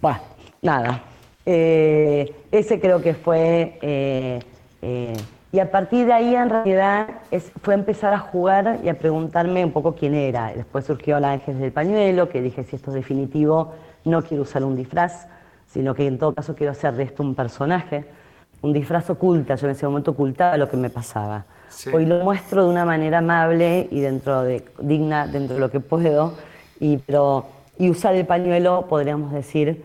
[0.00, 0.20] Bueno,
[0.62, 1.02] nada,
[1.44, 3.78] eh, ese creo que fue...
[3.82, 4.40] Eh,
[4.82, 5.12] eh,
[5.52, 7.08] y a partir de ahí, en realidad,
[7.62, 10.52] fue empezar a jugar y a preguntarme un poco quién era.
[10.54, 14.62] Después surgió la Ángeles del Pañuelo, que dije, si esto es definitivo, no quiero usar
[14.62, 15.26] un disfraz
[15.72, 18.04] sino que en todo caso quiero hacer de esto un personaje,
[18.62, 21.44] un disfraz oculta, yo en ese momento ocultaba lo que me pasaba.
[21.92, 25.80] Hoy lo muestro de una manera amable y dentro de, digna dentro de lo que
[25.80, 26.34] puedo,
[26.80, 27.46] y, pero,
[27.78, 29.82] y usar el pañuelo, podríamos decir,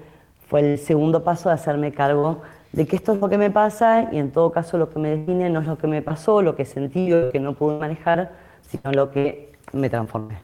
[0.50, 4.10] fue el segundo paso de hacerme cargo de que esto es lo que me pasa
[4.12, 6.56] y en todo caso lo que me define no es lo que me pasó, lo
[6.56, 8.34] que sentí o lo que no pude manejar,
[8.68, 10.38] sino lo que me transformé.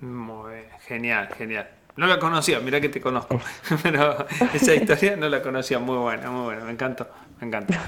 [0.00, 1.68] Muy bien, genial, genial.
[1.96, 3.40] No la conocía, mira que te conozco.
[3.82, 5.78] Pero esa historia no la conocía.
[5.78, 6.64] Muy buena, muy buena.
[6.64, 7.06] Me encantó,
[7.40, 7.74] me encantó.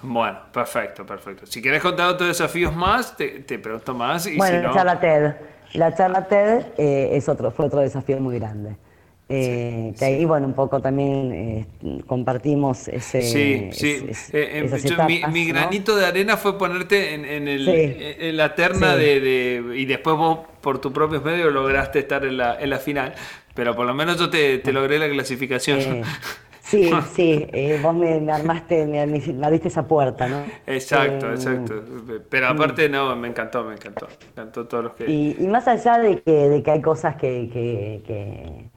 [0.00, 1.44] Bueno, perfecto, perfecto.
[1.44, 4.28] Si quieres contar otros desafíos más, te, te pregunto más.
[4.28, 4.68] Y bueno, si no...
[4.68, 5.34] la charla TED.
[5.72, 8.76] La charla TED eh, es otro, fue otro desafío muy grande.
[9.30, 11.66] Eh, que ahí, bueno, un poco también eh,
[12.06, 13.20] compartimos ese.
[13.20, 14.06] Sí, sí.
[14.32, 19.20] Eh, em, mi, granito de arena fue ponerte en, en, el, en la terna de,
[19.20, 23.14] de, Y después vos, por tus propios medios, lograste estar en la, en la final.
[23.58, 26.04] Pero por lo menos yo te, te logré la clasificación.
[26.60, 27.44] Sí, sí,
[27.82, 30.44] vos me, armaste, me, me, abriste esa puerta, ¿no?
[30.64, 31.82] Exacto, exacto.
[32.30, 34.06] Pero aparte, no, me encantó, me encantó.
[34.06, 35.10] Me encantó todos los que...
[35.10, 38.70] Y, y más allá de que, de que hay cosas que, que, que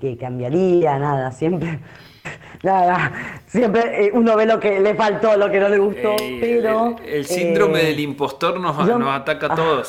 [0.00, 1.80] que, cambiaría, nada, siempre,
[2.62, 3.12] nada,
[3.46, 6.96] siempre eh, uno ve lo que le faltó, lo que no le gustó, pero...
[7.04, 9.82] El, síndrome eh, del impostor nos, nos ataca a ah,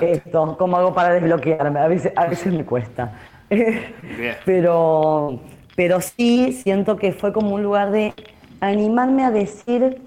[0.00, 1.80] esto, ¿cómo hago para desbloquearme?
[1.80, 3.12] A veces, a veces me cuesta.
[4.46, 5.40] Pero,
[5.76, 8.14] pero sí siento que fue como un lugar de
[8.60, 10.00] animarme a decir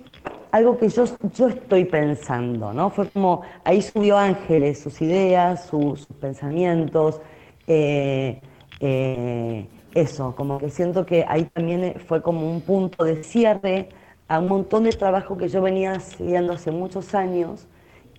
[0.51, 2.89] algo que yo, yo estoy pensando, ¿no?
[2.89, 7.21] Fue como, ahí subió Ángeles, sus ideas, sus, pensamientos.
[7.67, 8.41] Eh,
[8.79, 13.89] eh, eso, como que siento que ahí también fue como un punto de cierre
[14.27, 17.67] a un montón de trabajo que yo venía haciendo hace muchos años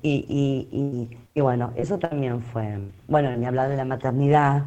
[0.02, 1.08] y,
[1.40, 4.64] bueno, eso también fue, bueno, ni hablar de la maternidad,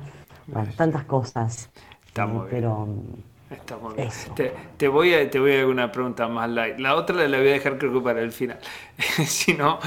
[0.77, 1.69] tantas cosas.
[2.05, 2.87] Estamos pero,
[3.51, 4.09] Está muy bien.
[4.77, 6.77] Te, voy a, te voy a una pregunta más light.
[6.77, 8.59] La otra la voy a dejar creo que para el final.
[9.25, 9.79] si no,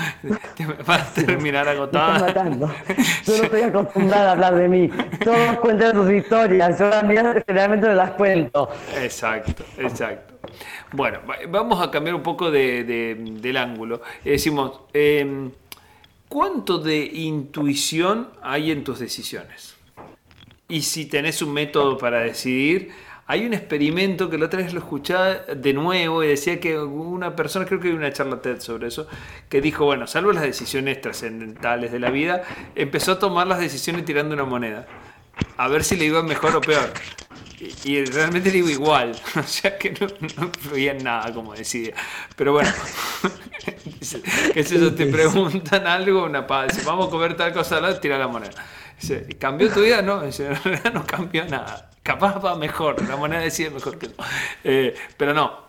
[0.57, 2.14] te vas a terminar agotada.
[2.14, 2.66] Me matando.
[3.25, 4.90] Yo no estoy acostumbrada a hablar de mí.
[5.23, 6.79] Todos cuentan sus historias.
[6.79, 8.68] Yo las mías generalmente no las cuento.
[8.97, 10.35] Exacto, exacto.
[10.90, 12.83] Bueno, vamos a cambiar un poco de,
[13.40, 14.03] del ángulo.
[14.25, 15.53] Decimos, em,
[16.33, 19.75] ¿cuánto de intuición hay en tus decisiones?
[20.66, 22.90] Y si tenés un método para decidir,
[23.27, 27.37] hay un experimento que la otra vez lo escuchaba de nuevo y decía que una
[27.37, 29.07] persona, creo que hay una charla TED sobre eso,
[29.51, 32.45] que dijo, bueno, salvo las decisiones trascendentales de la vida,
[32.77, 34.87] empezó a tomar las decisiones tirando una moneda.
[35.59, 36.95] A ver si le iba mejor o peor.
[37.85, 39.21] Y, realmente le iba igual.
[39.37, 40.07] O sea que no,
[40.38, 41.92] no en nada como decía.
[42.37, 42.71] Pero bueno,
[44.53, 44.95] ¿qué es eso?
[44.95, 46.85] Te preguntan algo, una paz.
[46.85, 48.53] Vamos a comer tal cosa, tira la moneda.
[49.38, 50.03] ¿Cambió tu vida?
[50.03, 50.23] No,
[50.95, 51.91] no cambió nada.
[52.03, 54.15] Capaz va mejor, la moneda decide mejor que no.
[54.65, 55.62] Eh, pero no.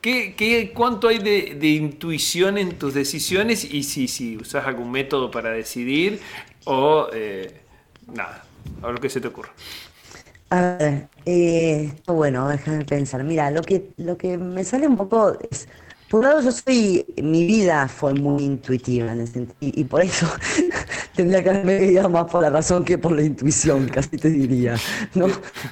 [0.00, 4.92] ¿Qué, qué, cuánto hay de, de, intuición en tus decisiones y si, si usas algún
[4.92, 6.20] método para decidir
[6.64, 7.62] o eh,
[8.06, 8.44] nada,
[8.80, 9.50] o lo que se te ocurra?
[10.50, 13.24] A ver, eh, bueno, déjame pensar.
[13.24, 15.68] Mira, lo que, lo que me sale un poco es
[16.08, 19.14] por un lado, yo soy, mi vida fue muy intuitiva
[19.60, 20.26] y, por eso
[21.14, 24.76] tendría que haberme guiado más por la razón que por la intuición, casi te diría.
[25.14, 25.26] ¿no?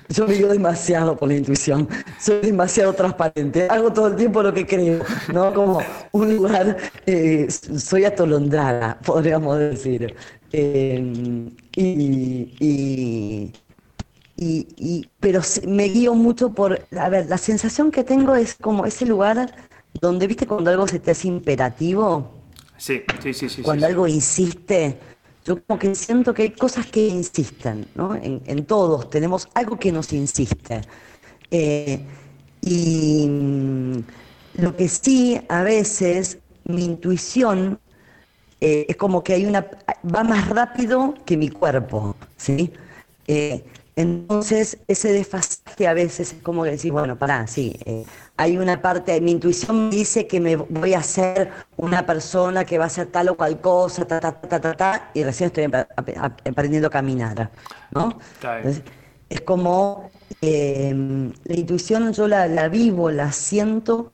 [0.08, 1.88] Yo me guío demasiado por la intuición,
[2.20, 5.54] soy demasiado transparente, hago todo el tiempo lo que creo, ¿no?
[5.54, 5.80] Como
[6.12, 10.14] un lugar, eh, soy atolondrada, podríamos decir.
[10.52, 13.52] Eh, y,
[14.38, 19.06] y, pero me guío mucho por, a ver, la sensación que tengo es como ese
[19.06, 19.54] lugar
[20.00, 22.30] donde viste cuando algo se te hace imperativo.
[22.76, 23.62] Sí, sí, sí, sí.
[23.62, 24.98] Cuando algo insiste.
[25.44, 28.16] Yo como que siento que hay cosas que insisten, ¿no?
[28.16, 30.80] En, todos tenemos algo que nos insiste.
[31.50, 32.00] Eh,
[32.62, 33.98] y mm,
[34.54, 37.78] lo que sí, a veces, mi intuición
[38.60, 39.66] eh, es como que hay una.
[40.04, 42.72] va más rápido que mi cuerpo, ¿sí?
[43.28, 45.12] Eh, entonces, ese
[45.76, 48.04] desfasaje a veces es como que decís, bueno, pará, sí, eh,
[48.36, 52.78] hay una parte, mi intuición me dice que me voy a ser una persona que
[52.78, 55.64] va a hacer tal o cual cosa, ta, ta, ta, ta, ta, y recién estoy
[56.44, 57.50] aprendiendo a caminar,
[57.90, 58.18] ¿no?
[59.28, 60.10] es como,
[60.40, 60.94] eh,
[61.44, 64.12] la intuición yo la, la vivo, la siento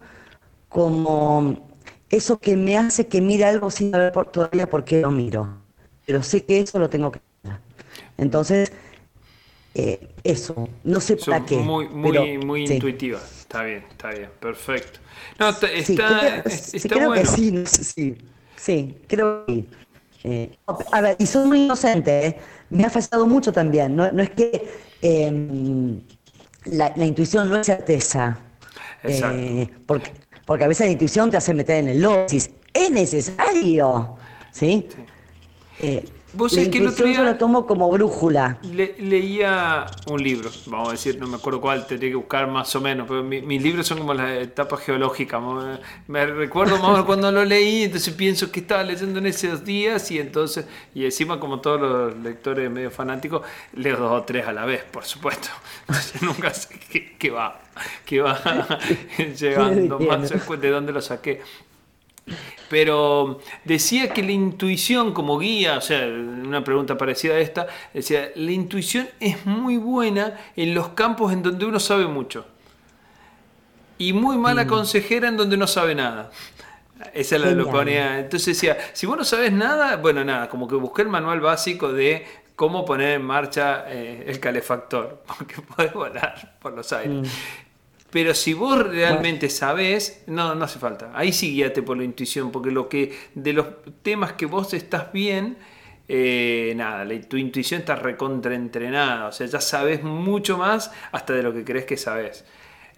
[0.69, 1.69] como
[2.11, 5.63] eso que me hace que mire algo sin saber por, todavía por qué lo miro.
[6.07, 7.61] Pero sé que eso lo tengo que hacer.
[8.19, 8.73] Entonces,
[9.75, 11.57] eh, eso, no sé para qué.
[11.57, 12.75] Muy, muy, pero, muy sí.
[12.75, 13.21] intuitiva.
[13.39, 15.01] Está bien, está bien, perfecto.
[15.39, 17.23] No, está, Sí, creo, es- sí, está creo bueno.
[17.23, 18.17] que sí, no sé, sí,
[18.57, 19.69] sí, creo que sí.
[20.25, 20.57] Eh,
[20.93, 22.37] a ver, y soy muy inocente, ¿eh?
[22.71, 24.69] me ha fallado mucho también, no, no es que
[25.03, 25.31] eh,
[26.67, 28.39] la, la intuición no es certeza,
[29.87, 30.13] porque,
[30.47, 34.17] porque a veces la intuición te hace meter en el decís, es necesario,
[34.53, 34.89] ¿sí?
[35.81, 38.59] Eh, Vos la sabés que el otro intuición yo día- la tomo como brújula.
[38.63, 42.75] Le- leía un libro, vamos a decir, no me acuerdo cuál, tendría que buscar más
[42.75, 45.43] o menos, pero mi- mis libros son como las etapas geológicas.
[45.43, 49.27] Me, me recuerdo más o menos cuando lo leí, entonces pienso que estaba leyendo en
[49.27, 53.43] esos días y entonces, y encima como todos los lectores medio fanáticos,
[53.75, 55.49] leo dos o tres a la vez, por supuesto.
[55.89, 57.61] Entonces nunca sé qué, qué va,
[58.07, 58.39] qué va
[59.39, 61.43] llegando, más de dónde lo saqué.
[62.73, 68.31] Pero decía que la intuición como guía, o sea, una pregunta parecida a esta, decía,
[68.35, 72.47] la intuición es muy buena en los campos en donde uno sabe mucho.
[73.99, 76.31] Y muy mala consejera en donde no sabe nada.
[77.13, 78.21] Esa es la lo ponía.
[78.21, 81.93] Entonces decía, si vos no sabes nada, bueno, nada, como que busqué el manual básico
[81.93, 82.25] de
[82.57, 87.31] cómo poner en marcha eh, el calefactor, porque podés volar por los aires.
[88.13, 91.13] Pero si vos realmente sabés, no, no hace falta.
[91.15, 93.67] Ahí sí guíate por la intuición, porque lo que de los
[94.03, 95.57] temas que vos estás bien,
[96.09, 99.29] eh, nada, la- tu intuición está recontraentrenada.
[99.29, 102.45] O sea, ya sabes mucho más hasta de lo que crees que sabes.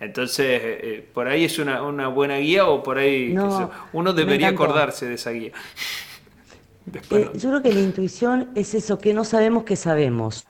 [0.00, 4.12] Entonces, eh, por ahí es una, una buena guía o por ahí No, sé uno
[4.12, 5.52] debería acordarse de esa guía.
[6.86, 7.32] Después Eh, no.
[7.34, 10.46] yo creo que la intuición es eso que no sabemos que sabemos.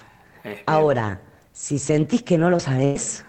[0.67, 1.21] Ahora,
[1.53, 3.25] si sentís que no lo sabés,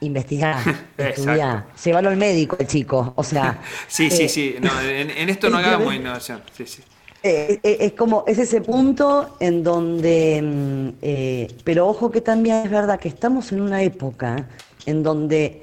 [0.00, 0.62] investigá,
[0.98, 1.82] estudiá, Exacto.
[1.84, 3.12] llévalo al médico el chico.
[3.16, 4.56] O sea, Sí, sí, eh, sí.
[4.60, 6.42] No, en, en esto no hagamos innovación.
[6.56, 6.82] Sí, sí.
[7.22, 12.70] eh, eh, es como, es ese punto en donde, mm, pero ojo que también es
[12.70, 14.48] verdad que estamos en una época
[14.84, 15.62] en donde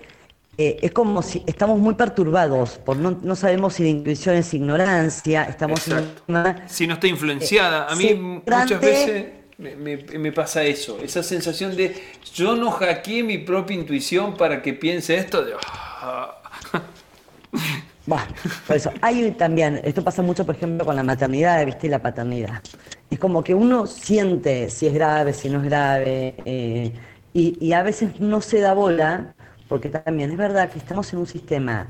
[0.56, 5.46] es como si estamos muy perturbados, por no, no sabemos si la intuición es ignorancia,
[5.46, 6.24] estamos en Exacto.
[6.28, 6.68] una...
[6.68, 7.88] Si no está influenciada.
[7.88, 9.26] A mí muchas veces
[9.58, 11.00] me, me- me pasa eso.
[11.02, 11.96] Esa sensación de
[12.34, 15.44] yo no hackeé mi propia intuición para que piense esto.
[15.46, 15.54] De,
[16.02, 16.40] ah.
[18.06, 18.26] Bueno,
[18.68, 21.88] por eso, hay también, esto pasa mucho, por ejemplo, con la maternidad, ¿viste?
[21.88, 22.62] Y la paternidad.
[23.10, 26.94] Es como que uno siente si es grave, si no es grave, eh,
[27.34, 29.36] y, y a veces no se da bola,
[29.70, 31.90] porque también es verdad que estamos en un sistema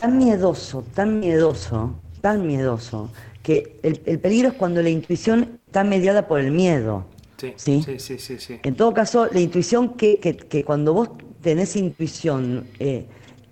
[0.00, 3.12] tan miedoso, tan miedoso, tan miedoso,
[3.46, 7.06] que el, el peligro es cuando la intuición está mediada por el miedo.
[7.38, 7.82] Sí, ¿Sí?
[7.98, 8.60] sí, sí.
[8.62, 11.10] En todo caso, la intuición que, que- que cuando vos
[11.42, 13.06] tenés intuición, eh,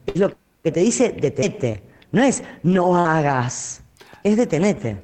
[0.06, 0.32] es lo
[0.64, 1.82] que te dice detenete.
[2.10, 3.82] No es no hagas,
[4.24, 4.96] es detenete.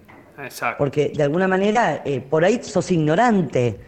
[0.42, 0.78] Exacto.
[0.78, 3.78] Porque de alguna manera eh, por ahí sos ignorante.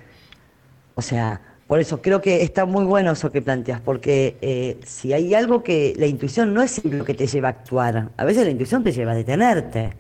[0.95, 5.13] O sea, por eso creo que está muy bueno eso que planteas, porque eh, si
[5.15, 8.45] hay algo que la intuición no es lo que te lleva a actuar, a veces
[8.45, 9.95] la intuición te lleva a detenerte.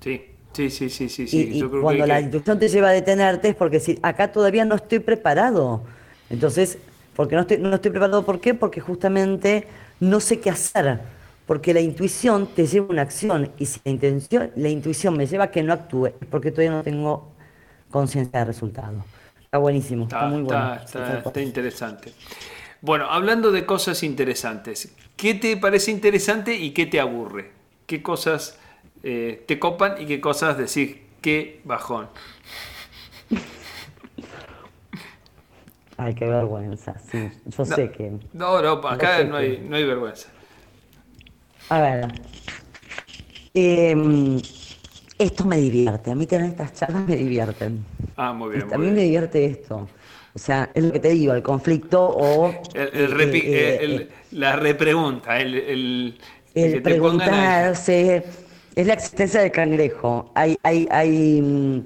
[0.00, 1.26] Sí, sí, sí, sí, sí.
[1.28, 1.50] Sí.
[1.52, 4.32] y Yo creo cuando que- la intuición te lleva a detenerte es porque si acá
[4.32, 5.82] todavía no estoy preparado.
[6.28, 6.78] Entonces,
[7.14, 8.54] porque no estoy, no estoy preparado, ¿por qué?
[8.54, 9.66] Porque justamente
[10.00, 11.00] no sé qué hacer.
[11.46, 13.50] Porque la intuición te lleva a una acción.
[13.58, 16.70] Y si la, intención, la intuición me lleva a que no actúe, es porque todavía
[16.76, 17.32] no tengo
[17.90, 19.04] conciencia del resultado.
[19.42, 20.74] Está buenísimo, está, Está, muy bueno.
[20.76, 20.84] está-
[21.16, 22.12] está- está interesante.
[22.80, 27.50] Bueno, hablando de cosas interesantes, ¿qué te parece interesante y qué te aburre?
[27.86, 28.59] ¿Qué cosas
[29.02, 32.08] eh, te copan y qué cosas decís qué bajón?
[35.96, 37.18] Ay, qué vergüenza, sí.
[37.44, 38.12] Yo No, sé que...
[38.32, 40.28] No, no, acá no que- hay, no hay vergüenza.
[41.68, 42.08] A ver.
[43.54, 44.40] em,
[45.18, 46.10] esto me divierte.
[46.10, 47.84] A mí tener estas charlas me divierten.
[48.16, 48.72] Ah, muy bien.
[48.72, 49.88] a muy mí me divierte esto.
[50.32, 53.78] O sea, es lo que te digo, el conflicto o El, el repi- eh, eh,
[53.82, 56.18] el- la repregunta, el, el,
[56.54, 58.24] el pongan preguntarse.
[58.74, 60.30] Es la existencia del cangrejo.
[60.34, 61.82] Hay, hay, hay, mm,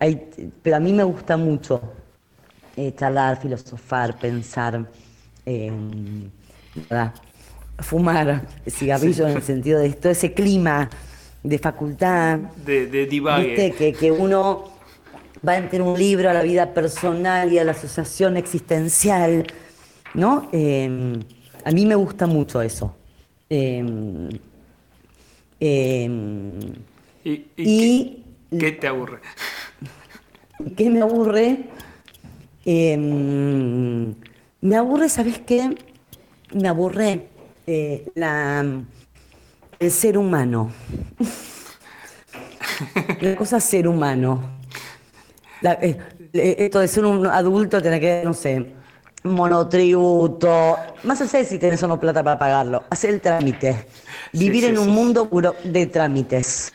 [0.00, 0.22] hay-
[0.62, 1.80] pero a mí me gusta mucho
[2.76, 4.84] eh, charlar, filosofar, pensar,
[5.46, 5.72] eh,
[6.90, 7.14] nada,
[7.78, 10.88] fumar cigarrillo en el sentido de todo ese clima
[11.42, 12.38] de facultad.
[12.64, 13.46] de, de divague.
[13.46, 14.64] Viste que, que uno
[15.46, 19.46] va entre un libro a la vida personal y a la asociación existencial,
[20.14, 20.48] ¿no?
[20.52, 21.18] Eh,
[21.64, 22.94] a mí me gusta mucho eso.
[23.48, 24.28] Eh,
[25.60, 26.08] eh,
[27.24, 29.20] ¿Y, y y- qué, qué te aburre?
[30.76, 31.64] ¿Qué me aburre?
[32.64, 32.96] Eh,
[34.60, 35.76] Me aburre, ¿sabes qué?
[36.54, 37.28] Me aburre
[37.66, 38.64] eh, la,
[39.78, 40.70] el ser humano.
[43.20, 44.40] la cosa ser humano.
[45.62, 45.96] Eh,
[46.34, 48.74] eh, esto de ser un adulto, tener que, no sé,
[49.24, 53.86] monotributo, más allá de si tenés o no plata para pagarlo, hacer el trámite,
[54.38, 56.72] vivir en un mundo puro de trámites.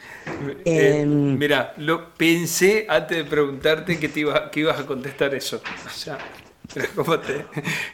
[0.65, 5.61] Em, mira, lo pensé antes de preguntarte que, te iba, que ibas a contestar eso.
[5.85, 6.17] O sea,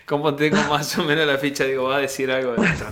[0.06, 2.86] como, tengo más o menos la ficha, digo, va a decir algo de esto.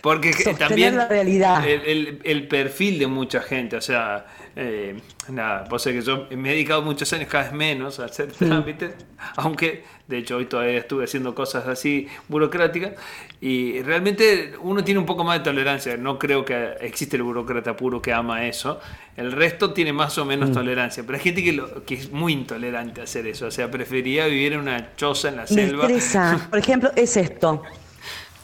[0.00, 1.66] Porque también la realidad.
[1.66, 6.50] El, el, perfil de mucha gente, o sea, eh, nada, vos sé que yo me
[6.50, 8.92] he dedicado muchos años, cada vez menos, a hacer trámites,
[9.36, 12.92] aunque de hecho hoy todavía estuve haciendo cosas así burocráticas,
[13.40, 17.76] y realmente uno tiene un poco más de tolerancia, no creo que existe el burócrata
[17.76, 18.80] puro que ama eso,
[19.16, 20.52] el resto tiene más o menos mm.
[20.52, 23.70] tolerancia, pero hay gente que, lo, que es muy intolerante a hacer eso, o sea,
[23.70, 25.88] prefería vivir en una choza en la selva.
[26.50, 27.62] Por ejemplo, es esto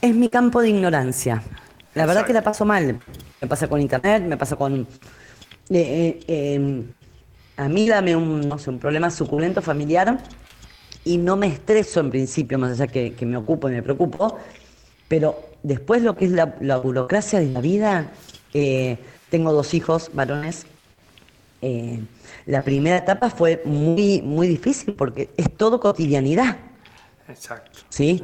[0.03, 1.43] es mi campo de ignorancia.
[1.95, 2.99] La verdad que la paso mal.
[3.41, 4.87] Me pasa con internet, me pasa con...
[5.71, 6.85] Eh, eh, em,
[7.57, 10.19] a mí dame un, no sé, un problema suculento familiar
[11.05, 14.39] y no me estreso en principio, más allá que, que me ocupo y me preocupo,
[15.09, 16.47] pero después lo que es la,
[16.79, 18.13] burocracia de la vida,
[18.55, 18.99] eh,
[19.31, 20.67] tengo dos hijos varones,
[22.47, 26.57] la primera etapa fue muy, muy difícil porque es todo cotidianidad.
[27.29, 27.81] Exacto.
[27.89, 28.23] ¿Sí?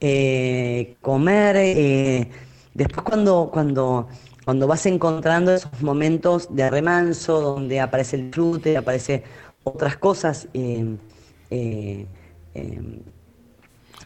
[0.00, 1.56] Eh, comer.
[1.56, 2.30] Eh,
[2.74, 4.08] después cuando, cuando,
[4.44, 9.24] cuando vas encontrando esos momentos de remanso, donde aparece el fruto, aparece
[9.64, 12.06] otras cosas, eh,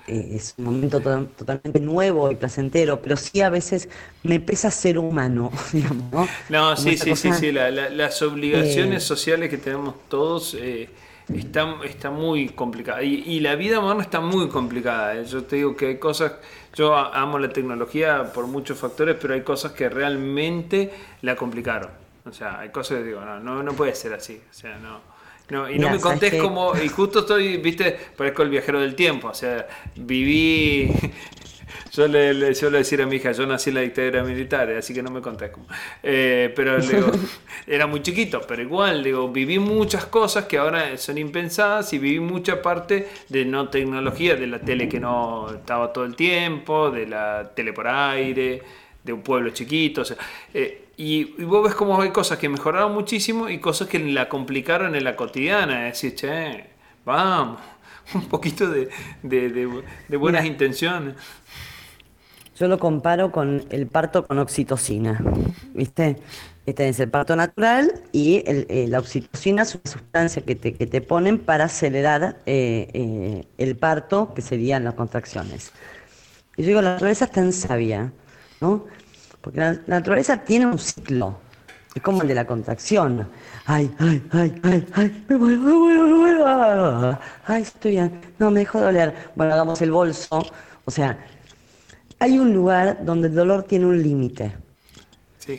[0.07, 3.89] es un momento totalmente nuevo y placentero, pero sí a veces
[4.23, 6.77] me pesa ser humano, digamos, ¿no?
[6.77, 10.57] sí, sí, sí, sí, las obligaciones sociales que tenemos todos
[11.35, 13.03] está, está muy complicada.
[13.03, 15.15] Y, la vida moderna está muy complicada.
[15.17, 15.25] ¿eh?
[15.25, 16.33] Yo te digo que hay cosas,
[16.75, 20.93] yo amo la tecnología por muchos factores, pero hay cosas que realmente
[21.23, 21.91] la complicaron.
[22.25, 24.41] O sea, hay cosas que digo, no, no, puede ser así.
[24.49, 25.12] O sea, no.
[25.51, 29.29] No, y no me contés cómo, y justo estoy, viste, parezco el viajero del tiempo,
[29.29, 29.67] o sea,
[29.97, 30.91] viví
[31.93, 35.03] yo le, suelo decir a mi hija, yo nací en la dictadura militar, así que
[35.03, 35.67] no me conté cómo.
[36.03, 37.11] Eh, pero digo,
[37.67, 42.21] era muy chiquito, pero igual, digo, viví muchas cosas que ahora son impensadas y viví
[42.21, 47.07] mucha parte de no tecnología, de la tele que no estaba todo el tiempo, de
[47.07, 48.63] la tele por aire,
[49.03, 50.03] de un pueblo chiquito.
[50.03, 50.17] O sea,
[50.55, 54.95] eh, y, vos ves cómo hay cosas que mejoraron muchísimo y cosas que la complicaron
[54.95, 55.89] en la cotidiana.
[55.89, 56.65] Es decir, che,
[57.05, 57.61] vamos,
[58.15, 58.89] un poquito de,
[60.17, 61.17] buenas intenciones.
[62.57, 65.21] Yo lo comparo con el parto con oxitocina,
[65.75, 66.19] ¿viste?
[66.67, 70.87] Este es el parto natural y eh, la oxitocina es una sustancia que te, que
[70.87, 75.73] te ponen para acelerar eh, eh, el parto, que serían las contracciones.
[76.57, 78.13] Y yo digo, la naturaleza es tan sabia,
[78.61, 78.87] ¿no?
[79.43, 81.37] Porque la, naturaleza tiene un ciclo,
[81.95, 83.29] es como el de la contracción.
[83.67, 87.17] Ay, ay, ay, ay, ay, me voy, me voy, me voy,
[87.47, 89.15] ay, estoy bien, no, me dejo doler.
[89.35, 90.47] Bueno, hagamos el bolso,
[90.85, 91.19] o sea,
[92.21, 94.53] hay un lugar donde el dolor tiene un límite.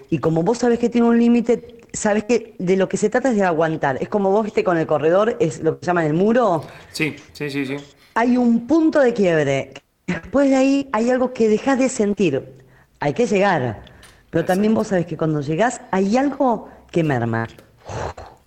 [0.09, 3.31] Y como vos sabes que tiene un límite, sabes que de lo que se trata
[3.31, 3.97] es de aguantar.
[4.01, 6.63] Es como vos viste con el corredor, es lo que llaman el muro.
[6.93, 7.75] Sí, sí, sí, sí.
[8.13, 9.73] Hay un punto de quiebre.
[10.07, 12.62] Después de ahí hay algo que dejas de sentir.
[13.03, 13.81] Hay que llegar.
[14.29, 17.49] Pero también vos sabes que cuando llegás hay algo que merma.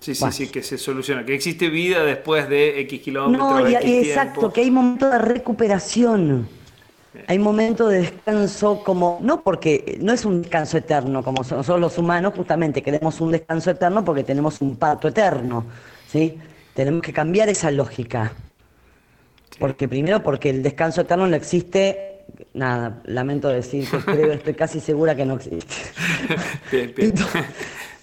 [0.00, 3.61] Sí, sí, sí, que se soluciona, que existe vida después de X kilómetros.
[3.61, 6.48] No, exacto, que hay momentos de recuperación.
[7.26, 11.98] Hay momentos de descanso como, no porque no es un descanso eterno, como nosotros los
[11.98, 15.66] humanos justamente queremos un descanso eterno porque tenemos un parto eterno,
[16.09, 16.38] ¿sí?
[16.72, 18.32] Tenemos que cambiar esa lógica.
[19.59, 22.16] Porque primero porque el descanso eterno no existe,
[22.55, 25.74] nada, lamento decir que creo, estoy casi segura que no existe.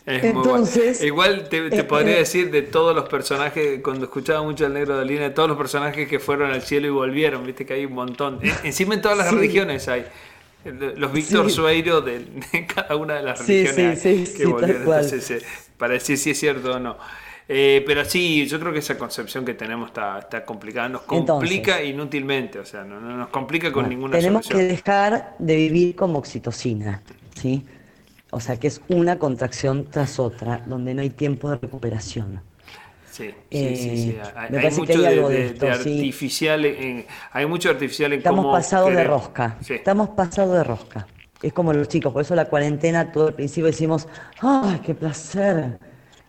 [0.05, 4.73] Entonces, Igual te, eh, podría eh, decir de todos los personajes, cuando escuchaba mucho al
[4.73, 7.73] negro de línea, de todos los personajes que fueron al cielo y volvieron, viste que
[7.73, 8.39] hay un montón.
[8.63, 10.05] encima en todas las religiones hay.
[10.95, 12.25] Los Víctor Sueiro de,
[12.73, 15.03] cada una de las religiones que volvieron.
[15.77, 16.97] para decir si es cierto o no.
[17.47, 21.83] Eh, pero sí, yo creo que esa concepción que tenemos está, está complicada, nos complica
[21.83, 26.19] inútilmente, o sea, no, nos complica con ninguna tenemos Tenemos que dejar de vivir como
[26.19, 27.01] oxitocina,
[27.35, 27.65] ¿sí?
[28.31, 32.41] O sea que es una contracción tras otra, donde no hay tiempo de recuperación.
[33.11, 39.03] Sí, sí, sí, Hay, mucho de, artificial, en, hay mucho artificial en Estamos pasados de
[39.03, 39.57] rosca.
[39.69, 41.05] Estamos pasados de rosca.
[41.43, 44.07] Es como los chicos, por eso la cuarentena, todo el principio decimos,
[44.39, 45.77] ¡ay, qué placer!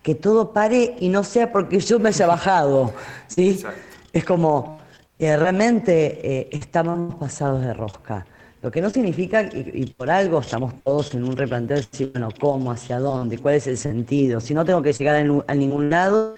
[0.05, 2.93] Que todo pare y no sea porque yo me haya bajado.
[3.27, 3.65] ¿sí?
[4.13, 4.79] Es como,
[5.19, 8.25] eh, realmente eh, estábamos pasados de rosca.
[8.63, 12.11] Lo que no significa, y, y por algo estamos todos en un replanteo de decir,
[12.13, 14.41] bueno, ¿cómo, hacia dónde, cuál es el sentido?
[14.41, 16.35] Si no tengo que llegar a, ningún lado,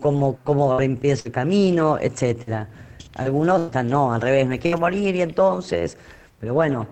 [0.00, 2.68] ¿cómo, cómo empiezo el camino, etcétera?
[3.14, 5.96] Algunos están, no, al revés, me quiero morir y entonces,
[6.40, 6.86] pero bueno,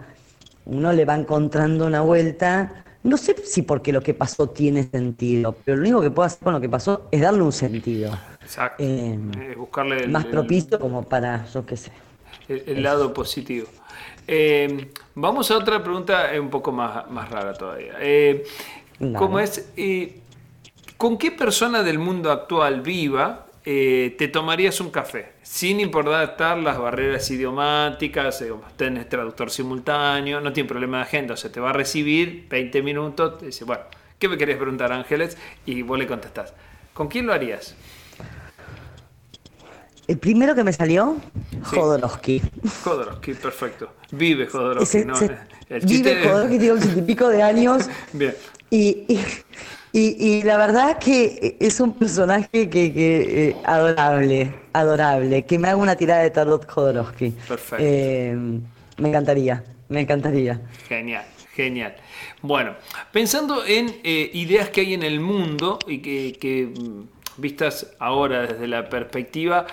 [0.65, 2.85] uno le va encontrando una vuelta.
[3.03, 6.39] No sé si porque lo que pasó tiene sentido, pero lo único que puedo hacer
[6.45, 8.17] con lo que pasó es darle un sentido.
[8.41, 8.83] Exacto.
[8.83, 11.91] Eh, Eh, buscarle el, más el- propicio como para, yo qué sé.
[12.49, 13.67] el- el lado positivo.
[14.29, 17.95] Eh, vamos a otra pregunta un poco más, más rara todavía.
[19.17, 19.69] ¿Cómo es?
[20.97, 25.33] ¿Con qué persona del mundo actual viva eh, te tomarías un café?
[25.43, 31.37] Sin importar las barreras idiomáticas, eh, tenés traductor simultáneo, no tiene problema de agenda, o
[31.37, 33.83] sea, te va a recibir 20 minutos, te dice, bueno,
[34.19, 35.37] ¿qué me querés preguntar, Ángeles?
[35.67, 36.53] Y vos le contestás.
[36.93, 37.75] ¿Con quién lo harías?
[40.09, 41.17] El primero que me salió,
[41.71, 41.77] Sí.
[41.77, 42.43] Jodorowsky.
[42.83, 43.95] Jodorowsky, perfecto.
[44.11, 45.15] Vive Jodorowsky, Ese- ¿no?
[45.69, 47.89] El vive Jodorowsky, tiene ochenta y pico de años.
[48.13, 48.35] Bien.
[48.69, 49.21] Y, y,
[49.93, 55.45] y- y la verdad que es un personaje que, que, eh, adorable, adorable.
[55.45, 57.31] Que me haga una tirada de tarot Jodorowsky.
[57.47, 57.85] Perfecto.
[57.85, 58.37] Eh,
[58.99, 60.61] me encantaría, me encantaría.
[60.89, 61.25] Genial,
[61.55, 61.95] genial.
[62.43, 62.75] Bueno,
[63.13, 67.03] pensando en eh, ideas que hay en el mundo y que, que, mm,
[67.39, 69.67] vistas ahora desde la perspectiva,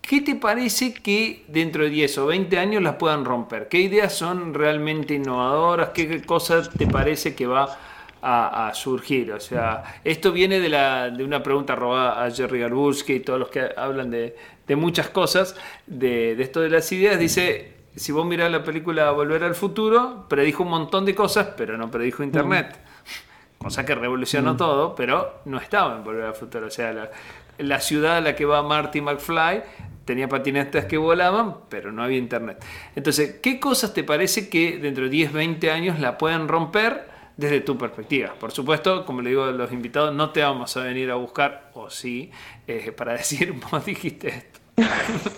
[0.00, 3.68] ¿qué te parece que dentro de 10 o 20 años las puedan romper?
[3.68, 5.90] ¿Qué ideas son realmente innovadoras?
[5.90, 7.78] ¿Qué, qué cosa te parece que va
[8.22, 9.32] a, a surgir?
[9.32, 13.38] O sea, esto viene de, la, de una pregunta robada a Jerry Garbuski y todos
[13.38, 15.56] los que hablan de, de muchas cosas,
[15.86, 17.18] de, de esto de las ideas.
[17.18, 21.76] Dice, si vos mirás la película Volver al Futuro, predijo un montón de cosas, pero
[21.76, 22.78] no predijo Internet.
[23.58, 26.66] Cosa que revolucionó todo, pero no estaba en Volver al Futuro.
[26.68, 27.10] O sea, la,
[27.58, 29.62] la ciudad a la que va Marty McFly
[30.04, 32.64] tenía patinetas que volaban, pero no había Internet.
[32.96, 37.60] Entonces, ¿qué cosas te parece que dentro de 10, 20 años la pueden romper desde
[37.60, 38.34] tu perspectiva?
[38.38, 41.70] Por supuesto, como le digo a los invitados, no te vamos a venir a buscar,
[41.74, 42.30] o sí,
[42.66, 44.60] eh, para decir, vos dijiste esto.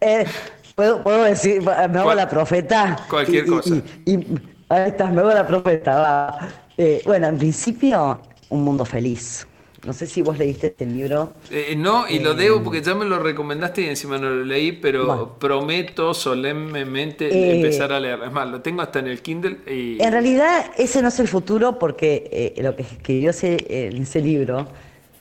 [0.00, 0.26] Eh,
[0.74, 2.96] ¿puedo, puedo decir, me hago Cual- la profeta?
[3.08, 3.74] cualquier y- cosa.
[4.04, 4.38] Y, y-
[4.68, 5.96] ahí estás, me hago la profeta.
[5.96, 6.48] va.
[6.76, 9.46] Eh, bueno, en principio, un mundo feliz.
[9.84, 11.34] No sé si vos leíste este libro.
[11.50, 14.72] Eh, no, y lo debo porque ya me lo recomendaste y encima no lo leí,
[14.72, 15.38] pero Bueno.
[15.38, 18.20] prometo solemnemente Eh, empezar a leer.
[18.24, 20.02] Es más, lo tengo hasta en el Kindle y...
[20.02, 24.02] En realidad, ese no es el futuro porque eh, lo que escribió ese, eh, en
[24.02, 24.68] ese libro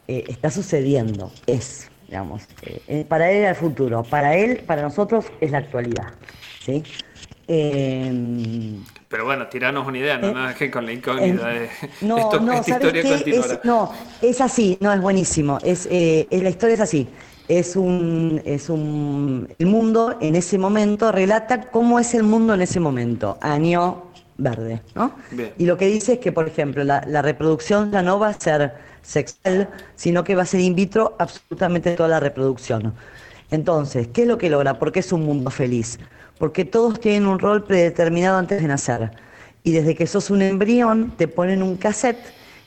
[0.07, 1.31] eh, está sucediendo.
[1.45, 4.03] Es, digamos, eh, eh, para él era el futuro.
[4.03, 6.13] Para él, para nosotros, es la actualidad.
[6.65, 6.83] ¿Sí?
[9.13, 11.69] Eh, Pero bueno, tiranos una idea, no Eh, nada que con la incógnita de
[12.01, 13.09] no, esto- no, esta ¿sabes historia qué?
[13.17, 13.53] continuará.
[13.55, 13.91] Es, no,
[14.21, 15.59] es así, no, es buenísimo.
[15.63, 17.07] Es, eh, es- la historia es así.
[17.47, 22.61] Es un, es un, el mundo en ese momento relata cómo es el mundo en
[22.61, 24.05] ese momento, año
[24.37, 25.15] verde, ¿no?
[25.29, 25.53] Bien.
[25.57, 28.33] Y lo que dice es que, por ejemplo, la, la reproducción ya no va a
[28.39, 32.95] ser sexual, sino que va a ser in vitro absolutamente toda la reproducción.
[33.51, 34.79] Entonces, ¿qué es lo que logra?
[34.79, 35.99] Porque es un mundo feliz.
[36.37, 39.11] Porque todos tienen un rol predeterminado antes de nacer.
[39.63, 42.19] Y desde que sos un embrión, te ponen un cassette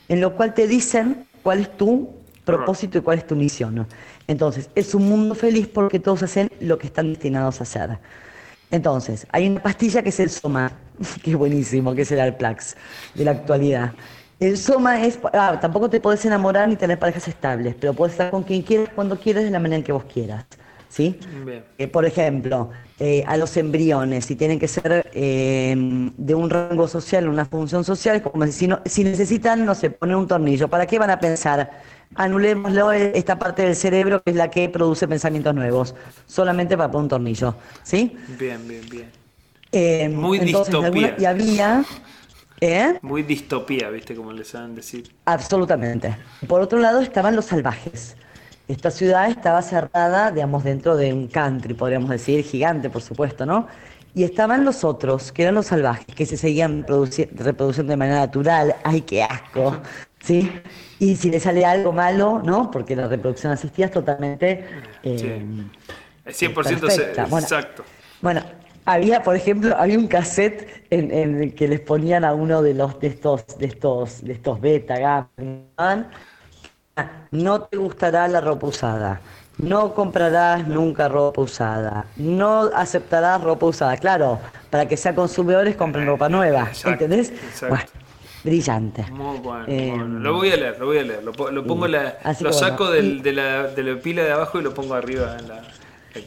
[0.07, 2.09] en lo cual te dicen cuál es tu
[2.45, 3.87] propósito y cuál es tu misión.
[4.27, 7.99] Entonces, es un mundo feliz porque todos hacen lo que están destinados a hacer.
[8.71, 10.71] Entonces, hay una pastilla que es el Soma,
[11.23, 12.75] que es buenísimo, que es el Alplax
[13.13, 13.93] de la actualidad.
[14.39, 18.29] El Soma es, ah, tampoco te podés enamorar ni tener parejas estables, pero puedes estar
[18.29, 20.45] con quien quieras, cuando quieras, de la manera en que vos quieras.
[20.89, 21.19] ¿Sí?
[21.45, 21.65] Bien.
[21.77, 22.69] Eh, por ejemplo,
[22.99, 25.75] eh, a los embriones, si tienen que ser eh,
[26.17, 30.15] de un rango social, una función social, como si, no- si necesitan, no sé, poner
[30.15, 31.69] un tornillo, ¿para qué van a pensar?
[32.15, 35.93] Anulémoslo eh, esta parte del cerebro que es la que produce pensamientos nuevos,
[36.25, 38.17] solamente para poner un tornillo, ¿sí?
[38.39, 39.09] Bien, bien, bien.
[39.71, 41.15] Eh, Muy entonces, de alguna- distopía.
[41.21, 41.85] y había,
[42.61, 42.97] ¿eh?
[43.01, 44.15] Muy distopía, ¿viste?
[44.15, 45.11] Como les saben decir.
[45.25, 46.15] Absolutamente.
[46.47, 48.15] Por otro lado estaban los salvajes.
[48.67, 53.67] Esta ciudad estaba cerrada, digamos, dentro de un country, podríamos decir, gigante, por supuesto, ¿no?
[54.13, 58.19] Y estaban los otros, que eran los salvajes, que se seguían produci- reproduciendo de manera
[58.19, 58.75] natural.
[58.83, 59.81] ¡Ay, qué asco!
[60.19, 60.51] ¿Sí?
[60.99, 62.69] Y si le sale algo malo, ¿no?
[62.71, 64.65] Porque la reproducción asistida es totalmente...
[65.03, 65.39] eh,
[66.25, 67.25] Es 100% se- perfecta.
[67.27, 67.83] Bueno, exacto.
[68.21, 68.41] Bueno,
[68.85, 72.73] había, por ejemplo, había un cassette en, en el que les ponían a uno de
[72.73, 76.05] los de estos, de estos, de estos beta, gamma, ¿no?
[77.31, 79.21] No te gustará la ropa usada.
[79.57, 82.05] No comprarás nunca ropa usada.
[82.15, 83.97] No aceptarás ropa usada.
[83.97, 84.39] Claro,
[84.69, 86.67] para que sean consumidores compren ropa nueva.
[86.69, 87.29] Exacto, ¿Entendés?
[87.31, 87.67] exacto.
[87.69, 87.85] Bueno,
[88.43, 89.03] brillante.
[89.11, 90.19] Muy bueno, Eh, muy bueno.
[90.19, 91.23] Lo voy a leer, lo voy a leer.
[91.23, 94.23] Lo, po- lo pongo la, lo bueno, saco del- y- de, la, de la pila
[94.23, 95.61] de abajo y lo pongo arriba en la,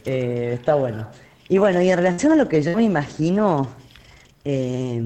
[0.05, 1.07] Eh, está bueno.
[1.47, 3.67] Y bueno, y en relación a lo que yo me imagino,
[4.45, 5.01] eh,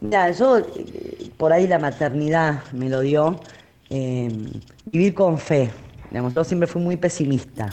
[0.00, 3.40] mira, yo eh, por ahí la maternidad me lo dio,
[3.90, 4.28] eh,
[4.86, 5.70] vivir con fe.
[6.10, 7.68] Digamos, yo siempre fui muy pesimista.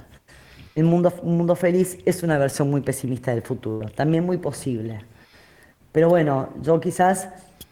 [0.76, 5.00] El mundo, un mundo feliz es una versión muy pesimista del futuro, también muy posible.
[5.92, 7.30] Pero bueno, yo quizás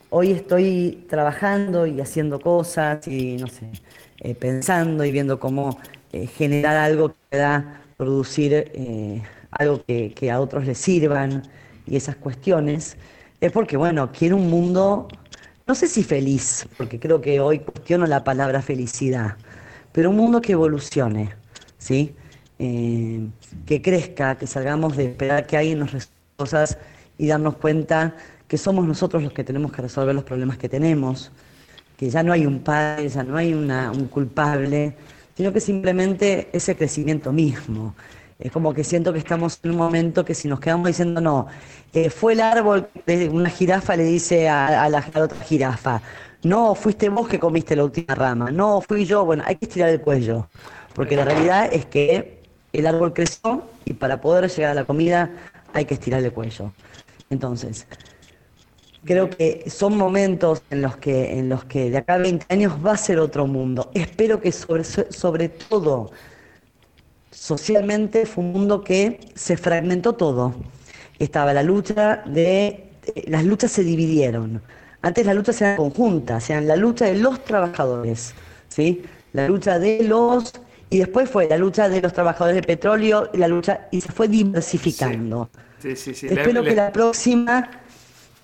[0.10, 3.72] hoy estoy trabajando y haciendo cosas y no sé,
[4.20, 5.78] eh, pensando y viendo cómo
[6.14, 9.22] eh, generar algo que pueda producir eh,
[9.52, 11.44] algo que, que a otros les sirvan
[11.86, 12.96] y esas cuestiones.
[13.42, 15.08] Es porque, bueno, quiero un mundo,
[15.68, 19.38] no sé si feliz, porque creo que hoy cuestiono la palabra felicidad,
[19.92, 21.34] pero un mundo que evolucione,
[21.78, 22.16] ¿sí?
[22.60, 23.28] Eh,
[23.66, 26.78] que crezca, que salgamos de esperar que alguien nos resuelva cosas
[27.18, 28.16] y darnos cuenta
[28.48, 31.32] que somos nosotros los que tenemos que resolver los problemas que tenemos,
[31.98, 34.96] que ya no hay un padre, ya no hay una- un culpable,
[35.36, 37.96] sino que simplemente ese crecimiento mismo.
[38.40, 41.48] Es como que siento que estamos en un momento que si nos quedamos diciendo, no,
[41.94, 46.02] eh, fue el árbol, de una jirafa le dice a, la otra jirafa,
[46.44, 49.90] no, fuiste vos que comiste la última rama, no, fui yo, bueno, hay que estirar
[49.90, 50.50] el cuello,
[50.94, 52.42] porque la realidad es que
[52.74, 55.30] el árbol creció y para poder llegar a la comida
[55.74, 56.74] hay que estirar el cuello.
[57.30, 57.88] Entonces,
[59.06, 62.74] creo que son momentos en los que, en los que de acá a 20 años
[62.86, 63.92] va a ser otro mundo.
[63.94, 66.12] Espero que sobre, sobre todo
[67.34, 70.56] socialmente fue un mundo que se fragmentó todo.
[71.20, 72.92] Estaba la lucha de...
[73.16, 74.62] eh, Las luchas se dividieron.
[75.02, 78.34] Antes las luchas eran conjuntas, eran la lucha de los trabajadores,
[78.70, 79.04] ¿sí?
[79.34, 80.54] La lucha de los...
[80.90, 83.88] Y después fue la lucha de los trabajadores de petróleo, la lucha...
[83.92, 85.50] Y se fue diversificando.
[85.80, 86.30] Sí, sí, sí.
[86.30, 87.70] Le- Espero que la próxima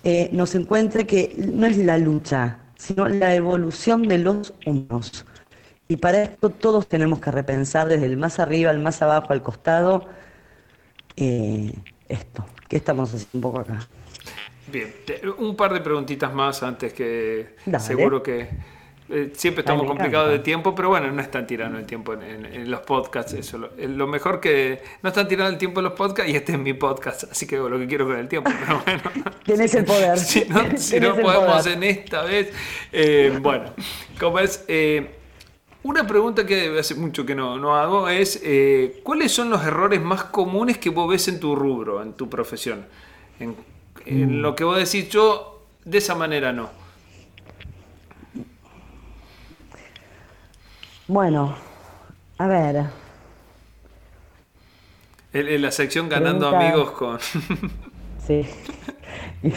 [0.04, 5.26] eh, nos encuentre que no es la lucha, sino la evolución de los humanos.
[5.92, 9.42] Y para esto todos tenemos que repensar desde el más arriba, al más abajo, al
[9.42, 10.06] costado,
[11.18, 11.74] eh,
[12.08, 12.46] esto.
[12.68, 13.88] ¿Qué estamos haciendo un poco acá?
[14.72, 14.94] Bien,
[15.40, 17.84] un par de preguntitas más antes que Dale.
[17.84, 18.48] seguro que
[19.10, 22.46] eh, siempre estamos complicados de tiempo, pero bueno, no están tirando el tiempo en, en-
[22.46, 23.34] en los podcasts.
[23.34, 26.36] Eso lo, eh, lo mejor que no están tirando el tiempo en los podcasts y
[26.36, 28.52] este es mi podcast, así que hago lo que quiero con el tiempo.
[28.60, 29.02] Pero bueno,
[29.44, 30.20] Tienes el poder.
[30.20, 31.74] si no, si no podemos poder.
[31.78, 32.54] en esta vez,
[32.92, 33.72] eh, bueno,
[34.20, 34.64] como es.
[34.68, 35.16] eh,
[35.84, 40.02] una pregunta que hace mucho que no, no hago es, eh, ¿cuáles son los errores
[40.02, 42.86] más comunes que vos ves en tu rubro, en tu profesión?
[43.40, 43.56] En,
[44.06, 46.70] en lo que vos decís, yo de esa manera no.
[51.08, 51.56] Bueno,
[52.38, 52.86] a ver,
[55.34, 57.20] En, en la sección ganando Pregunta- amigos con...
[58.28, 58.46] sí.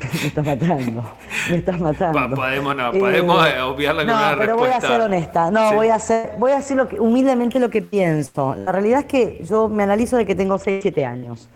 [0.00, 1.04] me estás matando,
[1.50, 2.18] me estás matando.
[2.18, 5.50] Pa- podemos no, podemos, eh, obviarla con no, una pero voy a ser honesta.
[5.50, 5.74] No, Sí.
[5.76, 8.54] voy a hacer, voy a decir lo que, humildemente lo que pienso.
[8.56, 11.48] La realidad es que yo me analizo de que tengo 6, 7 años.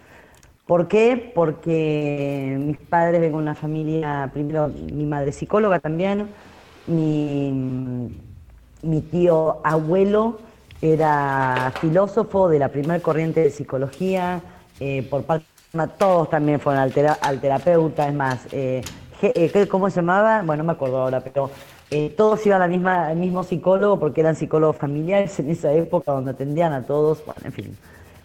[0.66, 1.32] ¿Por qué?
[1.34, 6.28] Porque mis padres ven de una familia, primero mi madre psicóloga también,
[6.86, 8.10] mi,
[8.82, 10.38] mi tío abuelo
[10.80, 14.40] era filósofo de la primera corriente de psicología,
[14.78, 15.44] eh, por parte
[15.98, 18.82] todos también fueron al, tera- al terapeuta, es más, eh,
[19.22, 20.42] eh, ¿qué- ¿cómo se llamaba?
[20.42, 21.50] Bueno, no me acuerdo ahora, pero
[21.90, 26.30] eh, todos iban misma, al mismo psicólogo porque eran psicólogos familiares en esa época donde
[26.32, 27.76] atendían a todos, bueno, en fin.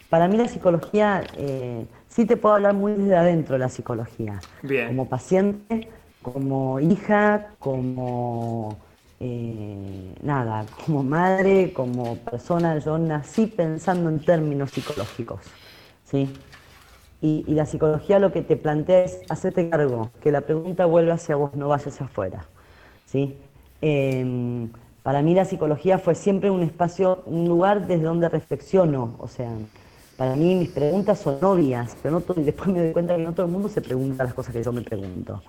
[0.10, 4.44] Para mí la psicología, eh, sí te puedo hablar muy desde adentro de la psicología.
[4.62, 4.88] Bien.
[4.88, 5.89] Como paciente,
[6.22, 8.78] como hija, como
[9.20, 15.41] eh, nada, como madre, como persona, yo nací pensando en términos psicológicos.
[16.04, 16.30] ¿sí?
[17.24, 21.38] Y, la psicología lo que te plantea es hacerte cargo, que la pregunta vuelva hacia
[21.38, 22.45] vos, no vaya hacia afuera.
[23.05, 23.38] ¿sí?
[23.82, 24.67] Eh,
[25.03, 29.15] para mí la psicología fue siempre un espacio, un lugar desde donde reflexiono.
[29.19, 29.49] O sea,
[30.17, 33.24] para mí mis preguntas son obvias, pero no todo- y después me doy cuenta que
[33.24, 35.41] no todo el mundo se pregunta las cosas que yo me pregunto.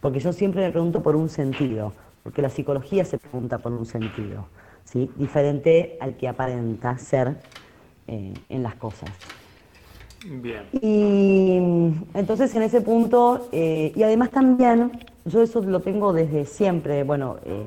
[0.00, 1.92] Porque yo siempre me pregunto por un sentido,
[2.24, 4.48] porque la psicología se pregunta por un sentido,
[4.84, 5.12] ¿sí?
[5.16, 7.36] diferente al que aparenta ser
[8.08, 9.10] eh, en las cosas.
[10.26, 10.64] Bien.
[10.72, 11.56] Y
[12.14, 14.92] entonces en ese punto, eh, y además también,
[15.24, 17.66] yo eso lo tengo desde siempre, bueno, eh,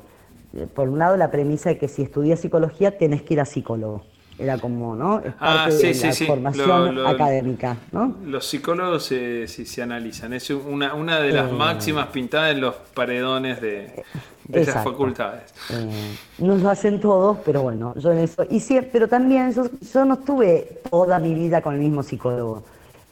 [0.73, 4.03] por un lado la premisa de que si estudias psicología tenés que ir a psicólogo.
[4.39, 5.19] Era como, ¿no?
[5.19, 6.25] Es Ah, sí, de sí, la sí.
[6.25, 8.15] formación Lo- lo- académica, ¿no?
[8.25, 10.33] Los psicólogos se, sí se analizan.
[10.33, 11.53] Es una, una de las Eh.
[11.53, 14.03] máximas pintadas en los paredones de,
[14.45, 14.91] de las Exacto.
[14.91, 15.53] facultades.
[15.69, 18.43] Eh, no lo hacen todos, pero bueno, yo en eso.
[18.49, 22.63] Y sí, pero también yo, yo no estuve toda mi vida con el mismo psicólogo.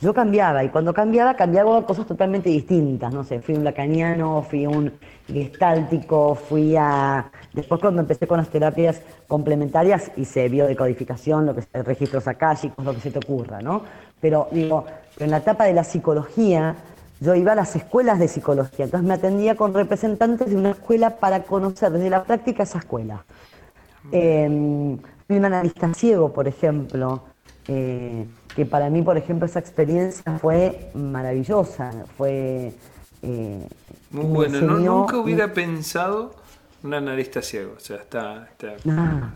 [0.01, 3.13] Yo cambiaba y cuando cambiaba, cambiaba cosas totalmente distintas.
[3.13, 4.91] No sé, fui un lacaniano, fui un
[5.27, 7.31] gestáltico, fui a.
[7.53, 12.95] Después, cuando empecé con las terapias complementarias, hice biodecodificación, lo que sea, registros akáshicos, lo
[12.95, 13.83] que se te ocurra, ¿no?
[14.19, 14.85] Pero digo,
[15.19, 16.75] en la etapa de la psicología,
[17.19, 21.17] yo iba a las escuelas de psicología, entonces me atendía con representantes de una escuela
[21.17, 23.23] para conocer desde la práctica esa escuela.
[24.11, 24.97] Eh,
[25.27, 27.23] fui un analista ciego, por ejemplo.
[27.67, 28.25] Eh,
[28.55, 32.73] que para mí, por ejemplo, esa experiencia fue maravillosa, fue...
[33.23, 33.67] Eh,
[34.11, 36.35] Muy bueno, nunca hubiera pensado
[36.83, 38.47] un analista ciego, o sea, está...
[38.89, 39.29] Ah,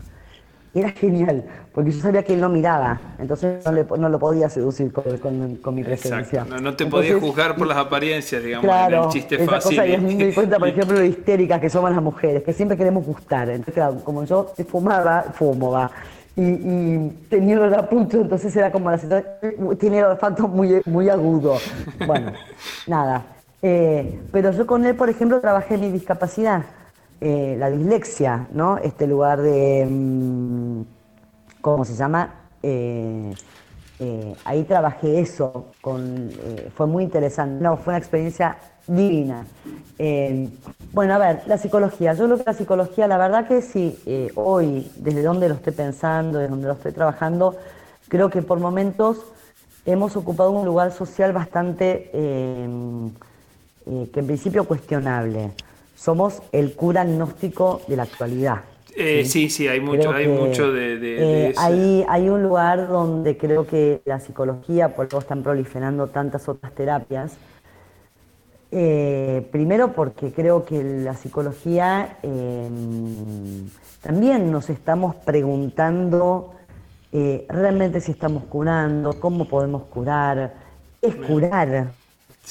[0.74, 1.42] era genial,
[1.72, 6.44] porque yo sabía que él no miraba, entonces no, lo podía seducir con, mi presencia.
[6.44, 9.78] No, no, te podía juzgar por las apariencias, digamos, claro, el chiste esa fácil.
[9.78, 12.76] Cosa, y me di cuenta, por ejemplo, lo histéricas que somos las mujeres, que siempre
[12.76, 13.48] queremos gustar.
[13.48, 15.90] Entonces, claro, como yo fumaba, fumo, va
[16.36, 21.08] y, y tenía el punto, entonces era como la situación, tiene el olfato muy, muy
[21.08, 21.56] agudo.
[22.06, 22.32] Bueno,
[22.86, 23.24] nada.
[23.62, 26.62] Eh, pero yo con él, por ejemplo, trabajé mi discapacidad,
[27.22, 28.76] eh, la dislexia, ¿no?
[28.76, 30.82] Este lugar de, mm,
[31.62, 32.34] ¿cómo se llama?
[32.62, 33.32] Eh,
[34.44, 36.30] ahí trabajé eso, con,
[36.74, 39.46] fue muy interesante, no, fue una experiencia divina.
[39.98, 40.48] Eh,
[40.92, 42.14] bueno, a ver, la psicología.
[42.14, 45.72] Yo creo que la psicología, la verdad que sí, eh, hoy, desde donde lo estoy
[45.72, 47.56] pensando, desde donde lo estoy trabajando,
[48.08, 49.18] creo que por momentos
[49.84, 52.68] hemos ocupado un lugar social bastante, eh,
[54.12, 55.50] que en principio cuestionable.
[55.94, 58.60] Somos el cura agnóstico de la actualidad.
[59.24, 59.48] ¿sí?
[59.48, 64.94] sí, hay mucho, hay mucho de, hay, hay un lugar donde creo que la psicología,
[64.94, 67.36] por eso están proliferando tantas otras terapias,
[68.78, 73.70] eh, primero porque creo que la psicología em,
[74.02, 76.52] también nos estamos preguntando
[77.10, 80.52] eh, realmente si estamos curando, cómo podemos curar,
[81.00, 81.92] qué es curar,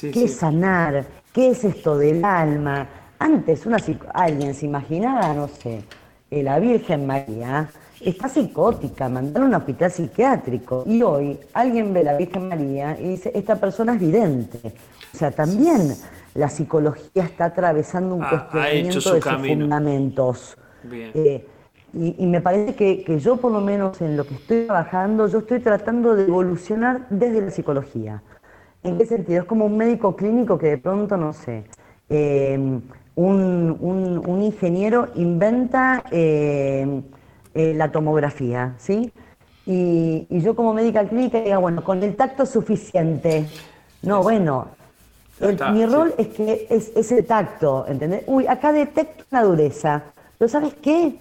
[0.01, 2.89] qué es sanar, qué es esto del alma.
[3.19, 3.77] Antes una,
[4.11, 5.83] alguien se imaginaba, no sé,
[6.31, 7.69] eh, la Virgen María,
[8.01, 10.85] está psicótica, mandar a un hospital psiquiátrico.
[10.87, 14.73] Y hoy alguien ve a la Virgen María y dice, esta persona es vidente.
[15.13, 15.95] O sea, también
[16.35, 20.57] la psicología está atravesando un ah, cuestionamiento de sus fundamentos.
[20.91, 21.47] Eh,
[21.93, 25.61] y, me parece que, yo, por lo menos en lo que estoy trabajando, yo estoy
[25.61, 28.21] tratando de evolucionar desde la psicología.
[28.83, 29.41] ¿En qué sentido?
[29.41, 31.63] Es como un médico clínico que de pronto, no sé,
[32.09, 32.59] eh,
[33.15, 37.01] un, ingeniero inventa eh,
[37.53, 39.11] la tomografía, ¿sí?
[39.65, 43.47] Y, y, yo como médica clínica diga, bueno, con el tacto suficiente.
[44.03, 44.67] No, bueno,
[45.73, 48.23] mi rol es que es ese tacto, ¿entendés?
[48.27, 50.03] Uy, acá detecto una dureza.
[50.37, 51.19] ¿Pero sabes qué?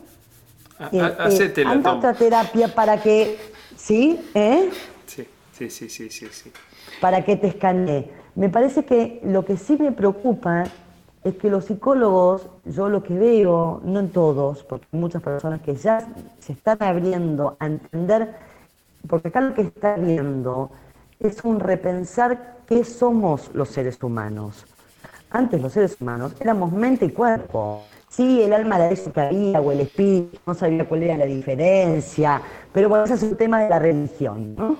[0.92, 1.16] Eh,
[1.56, 3.38] eh, anda otra terapia para que,
[3.76, 4.20] ¿sí?
[4.34, 4.70] ¿Eh?
[5.06, 6.52] Sí, sí, sí, sí, sí, sí.
[7.00, 8.10] Para que te escanee.
[8.34, 10.64] Me parece que lo que sí me preocupa
[11.22, 15.60] es que los psicólogos, yo lo que veo, no en todos, porque hay muchas personas
[15.62, 16.06] que ya
[16.38, 18.34] se están abriendo a entender,
[19.08, 20.70] porque acá lo que está viendo
[21.20, 24.66] es un repensar qué somos los seres humanos.
[25.30, 27.82] Antes los seres humanos éramos mente y cuerpo.
[28.08, 32.40] Sí, el alma la había, o el espíritu, no sabía cuál era la diferencia,
[32.72, 34.76] pero bueno, ese es un tema de la religión, ¿no?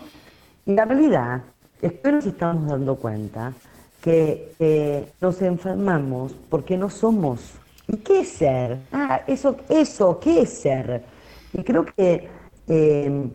[0.64, 1.42] Y la realidad
[1.82, 3.52] es que nos estamos dando cuenta
[4.00, 7.54] que nos enfermamos porque no somos.
[7.88, 8.78] ¿Y qué es ser?
[8.92, 11.04] Ah, eso, eso, ¿qué es ser?
[11.52, 12.28] Y creo que
[12.68, 13.28] eh,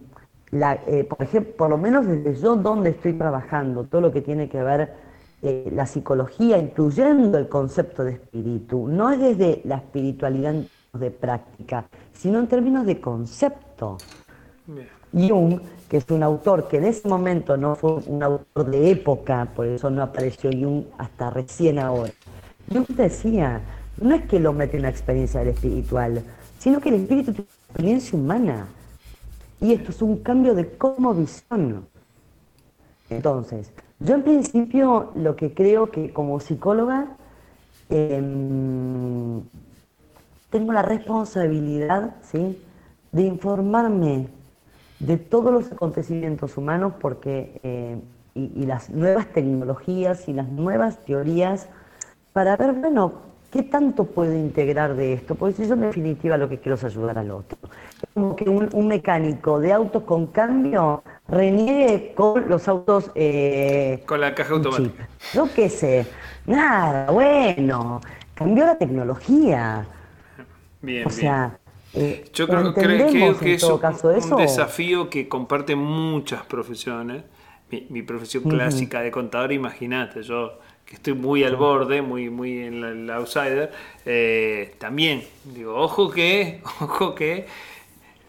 [0.52, 4.50] eh, por ejemplo, por lo menos desde yo donde estoy trabajando, todo lo que tiene
[4.50, 4.94] que ver
[5.42, 10.56] eh, la psicología, incluyendo el concepto de espíritu, no es desde la espiritualidad
[10.94, 13.98] de práctica, sino en términos de concepto.
[15.12, 19.48] Jung, que es un autor que en ese momento no fue un autor de época,
[19.56, 22.12] por eso no apareció Jung hasta recién ahora.
[22.72, 23.62] Jung decía,
[24.00, 26.24] no es que el hombre tiene una experiencia del espiritual,
[26.60, 28.68] sino que el espíritu tiene una experiencia humana.
[29.62, 31.88] Y esto es un cambio de cómo visión.
[33.10, 37.18] Entonces, yo en principio lo que creo que como psicóloga
[37.90, 39.42] em,
[40.50, 42.62] tengo la responsabilidad ¿sí?
[43.12, 44.28] de informarme
[45.00, 48.00] de todos los acontecimientos humanos porque, eh,
[48.36, 51.68] y, las nuevas tecnologías y las nuevas teorías
[52.32, 55.36] para ver, bueno, ¿qué tanto puedo integrar de esto?
[55.36, 57.58] Porque yo en definitiva lo que quiero es ayudar al otro.
[58.02, 63.12] Es como que un, mecánico de autos con cambio reniegue con los autos...
[63.16, 65.08] Eh, con la caja automática.
[65.34, 66.06] Yo qué sé,
[66.46, 68.02] nada, bueno,
[68.34, 69.86] cambió la tecnología.
[70.82, 71.58] Bien, o sea,
[71.94, 73.80] eh, yo creo, que es un,
[74.32, 77.24] un desafío que comparten muchas profesiones
[77.90, 82.84] mi, profesión clásica de contador, imagínate, yo que estoy muy al borde, muy, muy en
[82.84, 83.72] el outsider,
[84.08, 87.46] eh, también digo, ojo que, ojo que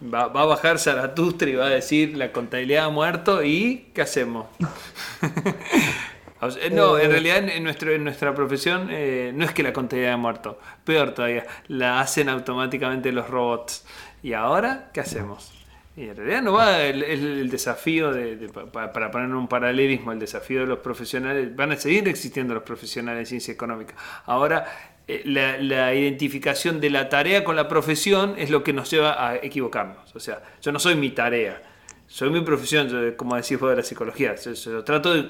[0.01, 4.03] va, va, a bajar Zaratustra y va a decir la contabilidad ha muerto y ¿qué
[4.03, 4.45] hacemos?
[6.71, 10.13] no, en eh, realidad en, nuestro, en nuestra profesión eh, no es que la contabilidad
[10.13, 13.87] ha muerto, peor todavía, la hacen automáticamente los robots.
[14.21, 15.60] ¿Y ahora qué hacemos?
[15.95, 20.61] Y en realidad no va el, el, desafío, de, para poner un paralelismo, el desafío
[20.61, 23.93] de los profesionales, van a seguir existiendo los profesionales de ciencia económica.
[24.25, 24.65] Ahora,
[25.07, 29.35] eh, la, identificación de la tarea con la profesión es lo que nos lleva a
[29.35, 30.15] equivocarnos.
[30.15, 31.61] O sea, yo no soy mi tarea,
[32.07, 34.35] soy mi profesión, como decís vos de la psicología.
[34.35, 35.29] Yo, trato de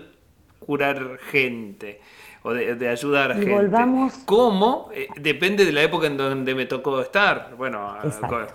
[0.59, 2.01] curar gente
[2.43, 3.51] o de, ayudar a gente.
[3.51, 4.13] Volvamos...
[4.25, 4.91] ¿Cómo?
[4.93, 7.55] Eh, depende de la época en donde me tocó estar.
[7.57, 7.97] Bueno,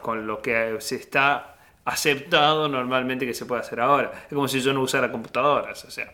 [0.02, 1.55] con, lo que se está
[1.86, 4.12] aceptado normalmente que se puede hacer ahora.
[4.28, 6.12] Es como si yo no usara computadoras, o sea.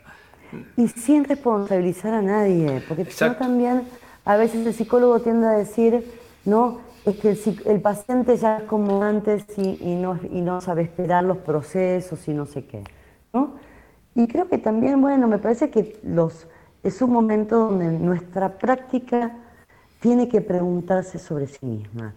[0.77, 3.89] Y sin responsabilizar a nadie, porque yo también,
[4.25, 6.07] a veces el psicólogo tiende a decir,
[6.45, 11.25] no, es que el, paciente ya es como antes y, no, y no sabe esperar
[11.25, 12.85] los procesos y no sé qué,
[13.33, 13.55] ¿no?
[14.14, 16.47] Y creo que también, bueno, me parece que los,
[16.83, 19.39] es un momento donde nuestra práctica
[20.01, 22.12] tiene que preguntarse sobre sí misma.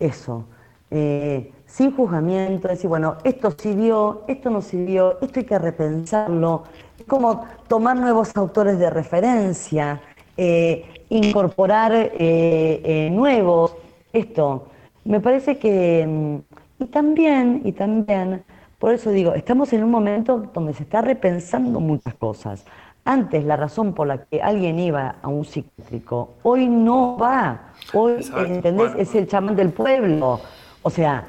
[0.00, 0.46] Eso,
[0.90, 6.62] eh, sin juzgamiento, decir, bueno, esto sirvió, esto no sirvió, esto hay que repensarlo.
[6.96, 10.00] Es como tomar nuevos autores de referencia,
[10.36, 13.74] eh, incorporar eh, nuevos,
[14.12, 14.68] esto.
[15.04, 18.44] Me parece que, mm, y también, y también,
[18.78, 22.64] por eso digo, estamos en un momento donde se está repensando muchas cosas.
[23.04, 27.72] Antes la razón por la que alguien iba a un psiquiátrico, hoy no va.
[27.92, 28.92] Hoy, ¿entendés?
[28.96, 30.40] es el chamán del pueblo.
[30.82, 31.24] O sea,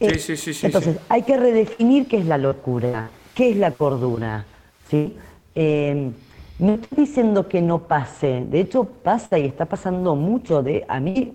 [0.00, 0.20] eh,
[0.62, 4.44] entonces hay que redefinir qué es la locura, qué es la cordura.
[4.88, 5.16] ¿sí?
[5.54, 6.10] Eh,
[6.58, 10.62] no estoy diciendo que no pase, de hecho pasa y está pasando mucho.
[10.62, 11.32] De, a mí,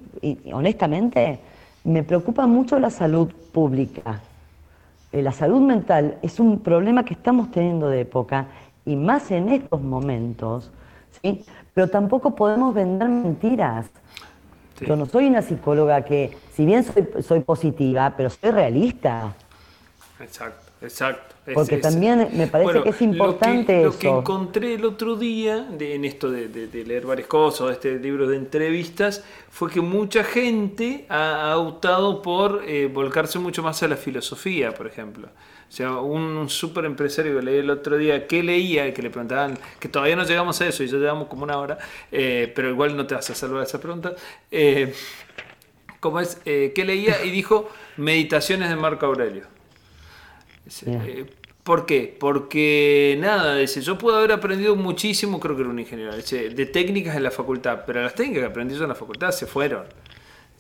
[0.54, 1.40] honestamente,
[1.84, 4.22] me preocupa mucho la salud pública.
[5.12, 8.48] Eh, la salud mental es un problema que estamos teniendo de época
[8.86, 10.72] y más en estos momentos,
[11.22, 11.44] ¿sí?
[11.74, 13.88] pero tampoco podemos vender mentiras.
[14.86, 16.84] Yo no soy una psicóloga que, si bien
[17.24, 19.34] soy, positiva, pero soy realista.
[20.20, 21.36] Exacto, exacto.
[21.54, 25.70] Porque también me parece que es importante lo que, Lo que encontré el otro día
[25.80, 26.50] en esto de,
[26.86, 32.62] leer varias cosas, de este libro de entrevistas, fue que mucha gente ha, optado por
[32.68, 35.30] eh, volcarse mucho más a la filosofía, por ejemplo.
[35.30, 38.94] O sea, un súper empresario que leí el otro día, ¿qué leía?
[38.94, 41.78] Que le preguntaban, que todavía no llegamos a eso y ya llevamos como una hora,
[42.12, 44.14] eh, pero igual no te vas a salvar esa pregunta.
[44.52, 44.94] Eh,
[46.00, 46.42] ¿Cómo es?
[46.46, 47.24] Eh, ¿Qué leía?
[47.24, 49.44] Y dijo, Meditaciones de Marco Aurelio.
[51.64, 52.16] ¿Por qué?
[52.20, 57.16] Porque nada, dice, yo puedo haber aprendido muchísimo, creo que era un ingeniero, de técnicas
[57.16, 59.86] en la facultad, pero las técnicas que aprendí yo en la facultad se fueron.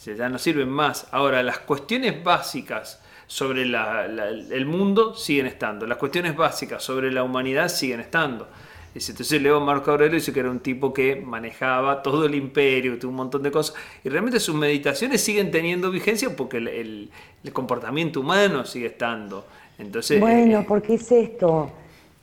[0.06, 1.08] ya no sirven más.
[1.12, 5.88] Ahora, las cuestiones básicas sobre el mundo siguen estando.
[5.88, 8.48] Las cuestiones básicas sobre la humanidad siguen estando.
[8.96, 12.98] Entonces leo a Marco Aurelio dice que era un tipo que manejaba todo el imperio,
[13.04, 13.76] un montón de cosas.
[14.04, 17.10] Y realmente sus meditaciones siguen teniendo vigencia porque el,
[17.54, 19.46] comportamiento humano sigue estando.
[19.78, 21.72] Entonces, bueno, eh, porque es esto.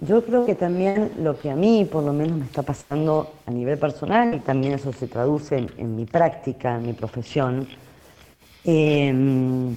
[0.01, 3.51] Yo creo que también lo que a mí por lo menos me está pasando a
[3.51, 7.67] nivel personal, y también eso se traduce en, mi práctica, en mi profesión,
[8.64, 9.75] eh,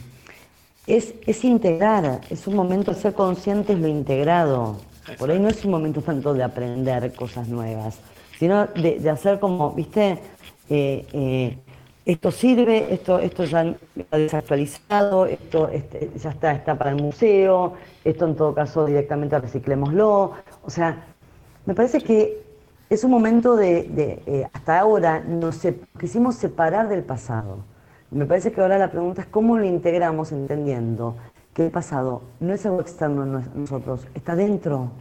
[0.89, 4.77] es, integrar, es un momento de ser conscientes lo integrado.
[5.17, 7.99] Por ahí no es un momento tanto de aprender cosas nuevas,
[8.37, 10.19] sino de, hacer como, viste,
[10.69, 11.57] eh, eh,
[12.05, 17.73] esto sirve, esto, esto ya está desactualizado, esto este, ya está, está para el museo,
[18.03, 20.33] esto en todo caso directamente reciclémoslo.
[20.63, 21.05] O sea,
[21.65, 22.41] me parece que
[22.89, 23.87] es un momento de,
[24.25, 25.61] eh, hasta ahora nos
[25.99, 27.59] quisimos separar del pasado.
[28.09, 31.15] Me parece que ahora la pregunta es cómo lo integramos entendiendo
[31.59, 34.91] que el pasado no es algo externo a nosotros, está dentro.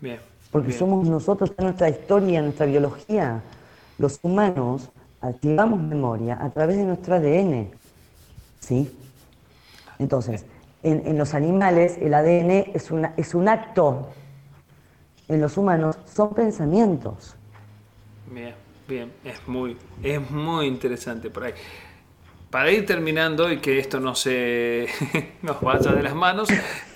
[0.00, 0.20] Bien.
[0.52, 3.42] Porque somos nosotros, nuestra historia, nuestra biología.
[3.98, 4.90] Los humanos
[5.20, 7.70] activamos memoria a través de nuestro ADN.
[8.60, 8.96] ¿Sí?
[9.98, 10.44] Entonces,
[10.84, 14.10] en, los animales el ADN es, una, es un acto.
[15.26, 17.34] En los humanos son pensamientos.
[18.30, 18.54] Bien,
[18.86, 21.54] bien, es muy, es muy interesante por ahí
[22.50, 24.86] para ir terminando y que esto no se
[25.42, 26.48] nos vaya de las manos,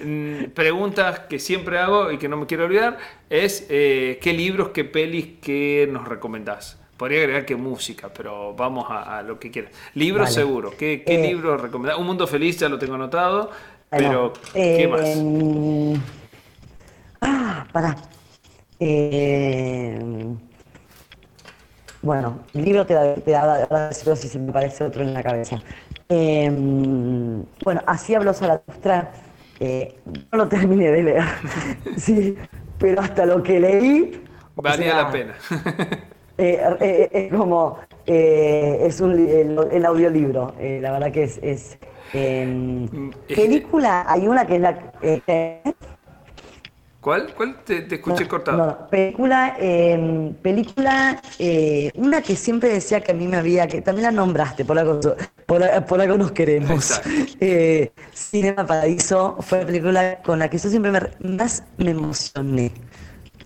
[0.02, 2.98] mm, preguntas que siempre hago y que no me quiero olvidar
[3.28, 6.78] es eh, qué libros, qué pelis, qué nos recomendás.
[6.96, 9.72] Podría agregar que música, pero vamos a, lo que quieras.
[9.94, 10.70] Libros seguro.
[10.76, 11.98] ¿Qué, qué eh, libros recomendás?
[11.98, 13.50] Un Mundo Feliz ya lo tengo anotado,
[13.88, 15.00] pero ¿qué más?
[15.06, 15.96] Eh,
[17.22, 17.96] ah, para.
[22.02, 25.60] Bueno, el libro te da, te da, si se me parece otro en la cabeza.
[26.08, 29.12] Em, bueno, así habló Zaratustra.
[29.60, 29.94] Eh,
[30.32, 31.24] no lo terminé de leer,
[31.98, 32.36] sí,
[32.78, 34.22] pero hasta lo que leí.
[34.56, 35.34] Valía la pena.
[36.42, 37.80] Eh, eh, es como.
[38.06, 40.54] es un, el, audiolibro.
[40.58, 41.38] la verdad que es.
[41.42, 41.78] es
[42.14, 44.78] em, mm, película, hay una que es la.
[47.00, 47.32] ¿Cuál?
[47.34, 47.64] ¿Cuál?
[47.64, 48.58] Te, escuché cortado.
[48.58, 53.80] No, película, em, película, eh, una que siempre decía que a mí me había, que
[53.80, 55.00] también la nombraste, por algo,
[55.46, 57.00] por, por algo nos queremos.
[57.42, 62.70] Eh, Cinema Paradiso fue la película con la que yo siempre más me emocioné.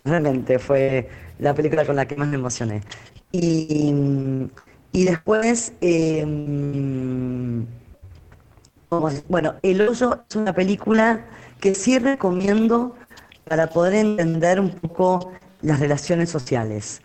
[0.05, 2.83] Realmente fue la película con la que más me emocioné.
[3.31, 3.95] Y,
[4.93, 7.67] y después, em,
[9.29, 11.25] bueno, El Hoyo es una película
[11.61, 12.95] que sí recomiendo
[13.45, 15.33] para poder entender un poco
[15.63, 17.03] las relaciones sociales.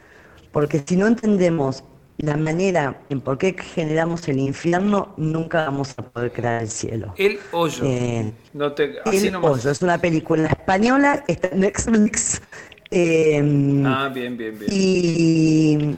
[0.51, 1.83] Porque si no entendemos
[2.17, 7.13] la manera en por qué generamos el infierno, nunca vamos a poder crear el cielo.
[7.17, 7.83] El hoyo.
[7.85, 12.41] Eh, el hoyo es una película española, está en Netflix.
[12.91, 14.71] Eh, ah, bien, bien, bien.
[14.71, 15.97] Y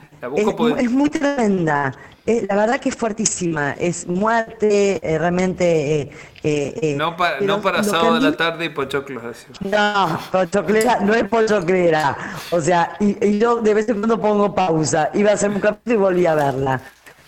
[0.77, 1.93] es, muy tremenda.
[2.25, 6.11] Eh, la verdad que es fuertísima, es muerte, eh, realmente...
[6.43, 9.47] Eh, no, no para sábado de la tarde y pochoclos.
[9.61, 12.15] No, pochoclera no es pochoclera.
[12.51, 15.95] O sea, y, yo de vez en cuando pongo pausa, iba a hacer un capítulo
[15.95, 16.81] y volví a verla.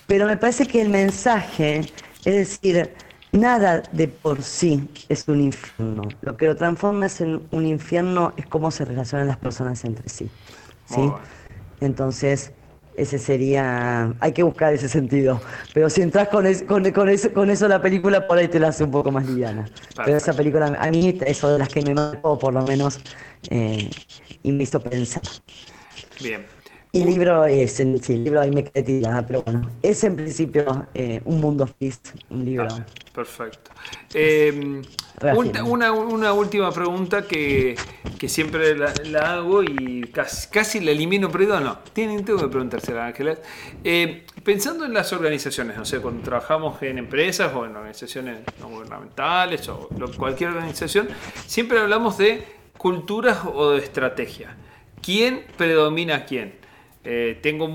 [0.05, 1.91] Pero me parece que el mensaje,
[2.25, 2.93] es decir,
[3.33, 6.03] nada de por sí es un infierno.
[6.21, 10.29] Lo que lo transforma en un infierno es cómo se relacionan las personas entre sí.
[10.85, 11.11] ¿sí?
[11.81, 12.53] Entonces
[12.95, 15.41] ese sería, hay que buscar ese sentido.
[15.73, 18.69] Pero si entras con, con, con, eso, con eso la película, por ahí te la
[18.69, 19.65] hace un poco más liviana.
[20.05, 22.99] Pero esa película, a mí, eso de las que me marcó, por lo menos,
[23.49, 23.89] eh,
[24.43, 25.23] y me hizo pensar.
[26.21, 26.45] Bien.
[26.95, 31.21] Y libro es, el libro ahí me quedé tirada, pero bueno, es en principio eh,
[31.25, 32.67] un mundo fist, un libro.
[33.11, 33.71] Perfecto.
[34.13, 34.79] Eh,
[35.65, 37.75] una, una, última pregunta que,
[38.27, 43.39] siempre la, hago y casi, casi la elimino, perdón, no, tienen, tengo que preguntársela, Ángeles.
[43.83, 48.69] Eh, pensando en las organizaciones, no sé, cuando trabajamos en empresas o en organizaciones no
[48.69, 51.07] gubernamentales o cualquier organización,
[51.47, 52.45] siempre hablamos de
[52.77, 54.55] culturas o de estrategia.
[55.01, 56.61] ¿Quién predomina a quién?
[57.05, 57.67] Eh, tengo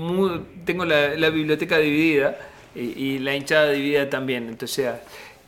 [0.65, 2.37] tengo la, biblioteca dividida
[2.75, 4.47] y, la hinchada dividida también.
[4.47, 4.89] Entonces,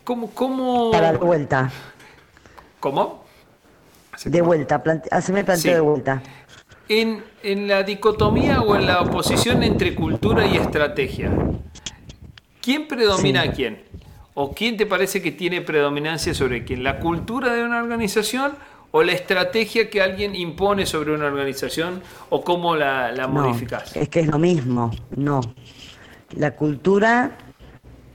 [0.04, 0.32] ¿cómo...?
[0.32, 0.92] cómo...
[0.92, 1.72] Para la vuelta.
[2.80, 3.26] ¿Cómo?
[4.26, 6.22] De vuelta, haceme planteo de vuelta.
[6.90, 11.32] En, en la dicotomía o en la oposición entre cultura y estrategia,
[12.62, 13.82] ¿quién predomina a quién?
[14.34, 16.84] ¿O quién te parece que tiene predominancia sobre quién?
[16.84, 18.54] ¿La cultura de una organización
[18.92, 23.96] o la estrategia que alguien impone sobre una organización o cómo la, la modificas?
[23.96, 25.42] Es que es lo mismo, no.
[26.36, 27.32] La cultura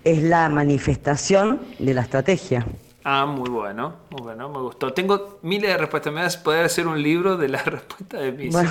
[0.04, 2.66] es la manifestación de la estrategia.
[3.08, 4.92] Ah, muy bueno, muy bueno, me gustó.
[4.92, 6.12] Tengo miles de respuestas.
[6.12, 8.52] Me vas a poder hacer un libro de la respuesta de mis.
[8.52, 8.70] Bueno,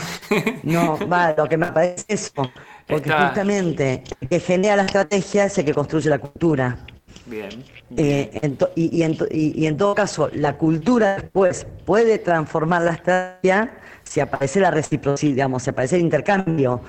[0.64, 2.52] no, va, lo que me parece es eso.
[2.86, 6.78] Porque justamente el que genera la estrategia es el que construye la cultura.
[7.26, 7.64] Bien.
[7.98, 14.72] Eh, y, en todo caso, la cultura después puede transformar la estrategia si aparece la
[14.72, 16.82] reciprocidad, digamos, si aparece el intercambio,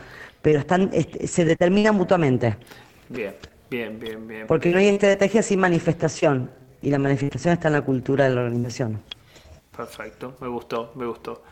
[0.43, 2.57] pero están, este, se determinan mutuamente.
[3.09, 3.35] Bien,
[3.71, 4.47] bien, bien, bien.
[4.47, 6.51] Porque no hay estrategia sin manifestación,
[6.83, 9.01] y la manifestación está en la cultura de la organización.
[9.75, 11.43] Perfecto, me gustó, me gustó.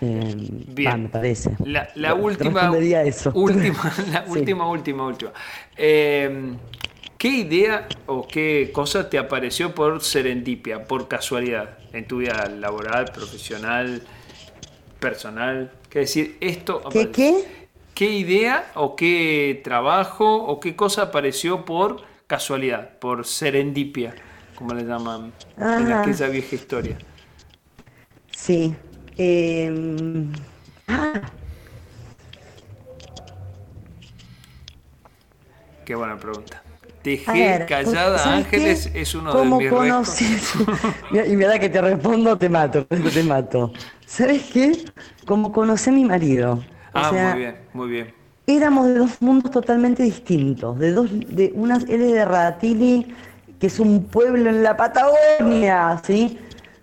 [0.00, 0.34] Eh,
[0.68, 1.56] bien, me parece.
[1.64, 2.72] La, última,
[3.04, 3.30] eso.
[3.34, 5.32] última, la última, última, última.
[5.76, 6.56] Eh,
[7.24, 13.06] ¿Qué idea o qué cosa te apareció por serendipia, por casualidad, en tu vida laboral,
[13.14, 14.02] profesional,
[15.00, 15.72] personal?
[15.88, 16.82] ¿Qué decir, esto...
[16.92, 17.68] ¿Qué qué?
[17.94, 24.14] ¿Qué idea o qué trabajo o qué cosa apareció por casualidad, por serendipia,
[24.54, 26.98] como le llaman en aquella vieja historia?
[28.36, 28.76] Sí.
[29.16, 30.30] Em,
[30.88, 31.22] ah.
[35.86, 36.63] Qué buena pregunta.
[37.04, 40.54] Dejé callada Ángeles es uno de mis conoces?
[41.30, 43.74] y mira que te respondo, te mato, te mato.
[44.06, 44.72] ¿Sabes qué?
[45.26, 46.64] Como conocí a mi marido.
[46.94, 48.14] ah, muy bien, muy bien.
[48.46, 50.78] Éramos de dos mundos totalmente distintos.
[50.78, 53.14] De dos, de una, él es de Radatili,
[53.60, 56.38] que es un pueblo en la Patagonia, ¿sí?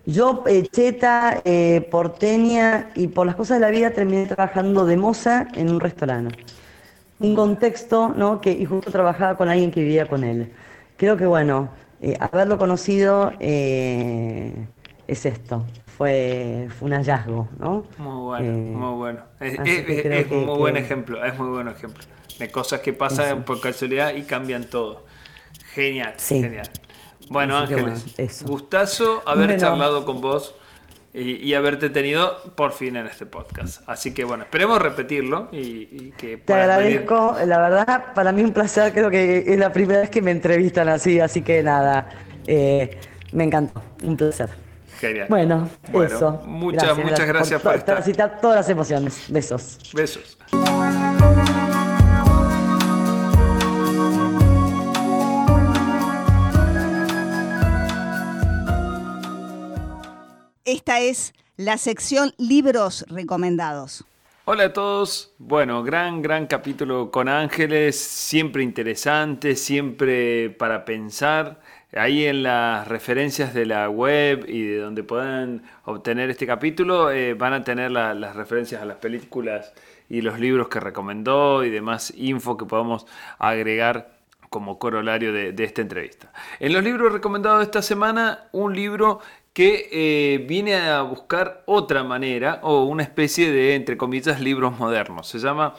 [0.06, 4.96] Yo, eh, cheta, eh, porteña, y por las cosas de la vida terminé trabajando de
[4.96, 6.36] moza en un restaurante
[7.22, 8.40] un contexto, ¿no?
[8.40, 10.52] Que, y justo trabajaba con alguien que vivía con él.
[10.96, 11.70] Creo que, bueno,
[12.00, 14.52] eh, haberlo conocido eh,
[15.06, 15.64] es esto.
[15.86, 17.84] fue, fue un hallazgo, ¿no?
[17.98, 19.20] Muy bueno, Eh, muy bueno.
[19.40, 22.02] Es, que que- muy buen ejemplo, es muy buen ejemplo.
[22.38, 25.04] De cosas que pasan por casualidad y cambian todo.
[25.74, 26.40] Genial, Sí.
[26.40, 26.68] genial.
[27.28, 29.60] Bueno, Ángeles, bueno, gustazo haber Bueno.
[29.60, 30.54] charlado con vos
[31.14, 33.82] y, y haberte tenido por fin en este podcast.
[33.86, 36.70] Así que bueno, esperemos repetirlo y, y que Te venir.
[36.70, 40.30] agradezco, la verdad, para mí un placer, creo que es la primera vez que me
[40.30, 42.08] entrevistan así, así que nada,
[42.46, 42.98] eh,
[43.32, 44.48] me encantó, un placer.
[45.00, 45.26] Genial.
[45.28, 46.42] Bueno, Bueno, eso.
[46.46, 47.94] muchas, muchas gracias por to- estar.
[47.96, 49.24] transitar todas las emociones.
[49.28, 49.78] Besos.
[49.92, 50.38] Besos.
[60.72, 64.06] Esta es la sección Libros Recomendados.
[64.46, 65.34] Hola a todos.
[65.36, 71.60] Bueno, gran, gran capítulo con Ángeles, siempre interesante, siempre para pensar.
[71.94, 77.34] Ahí en las referencias de la web y de donde puedan obtener este capítulo eh,
[77.34, 79.74] van a tener la- las referencias a las películas
[80.08, 83.04] y los libros que recomendó y demás info que podamos
[83.38, 86.32] agregar como corolario de, de esta entrevista.
[86.60, 89.20] En los libros recomendados de esta semana, un libro
[89.52, 95.28] que eh, viene a buscar otra manera o una especie de, entre comillas, libros modernos.
[95.28, 95.74] Se llama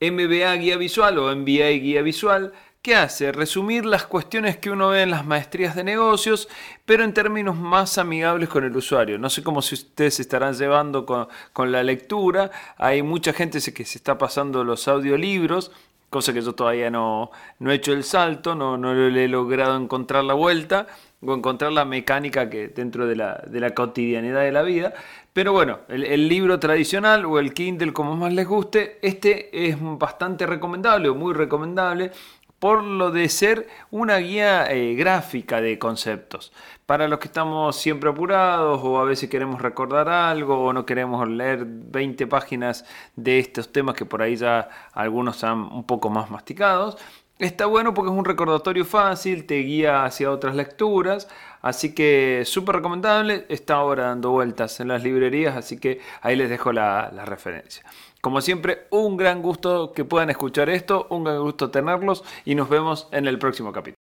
[0.00, 2.52] MBA Guía Visual o MBA Guía Visual,
[2.82, 6.48] que hace resumir las cuestiones que uno ve en las maestrías de negocios,
[6.84, 9.18] pero en términos más amigables con el usuario.
[9.18, 12.50] No sé cómo si ustedes se estarán llevando con, con la lectura.
[12.76, 15.72] Hay mucha gente que se está pasando los audiolibros
[16.10, 19.76] cosa que yo todavía no, no he hecho el salto, no, no le he logrado
[19.76, 20.86] encontrar la vuelta
[21.20, 24.94] o encontrar la mecánica que dentro de la, de la cotidianidad de la vida.
[25.32, 30.46] Pero bueno, el, libro tradicional o el Kindle, como más les guste, este es bastante
[30.46, 32.10] recomendable o muy recomendable
[32.58, 36.52] por lo de ser una guía eh, gráfica de conceptos.
[36.86, 41.28] Para los que estamos siempre apurados o a veces queremos recordar algo o no queremos
[41.28, 46.30] leer 20 páginas de estos temas que por ahí ya algunos están un poco más
[46.30, 46.96] masticados,
[47.38, 51.28] está bueno porque es un recordatorio fácil, te guía hacia otras lecturas,
[51.62, 56.50] así que súper recomendable, está ahora dando vueltas en las librerías, así que ahí les
[56.50, 57.84] dejo la, la referencia.
[58.20, 62.68] Como siempre, un gran gusto que puedan escuchar esto, un gran gusto tenerlos y nos
[62.68, 64.07] vemos en el próximo capítulo.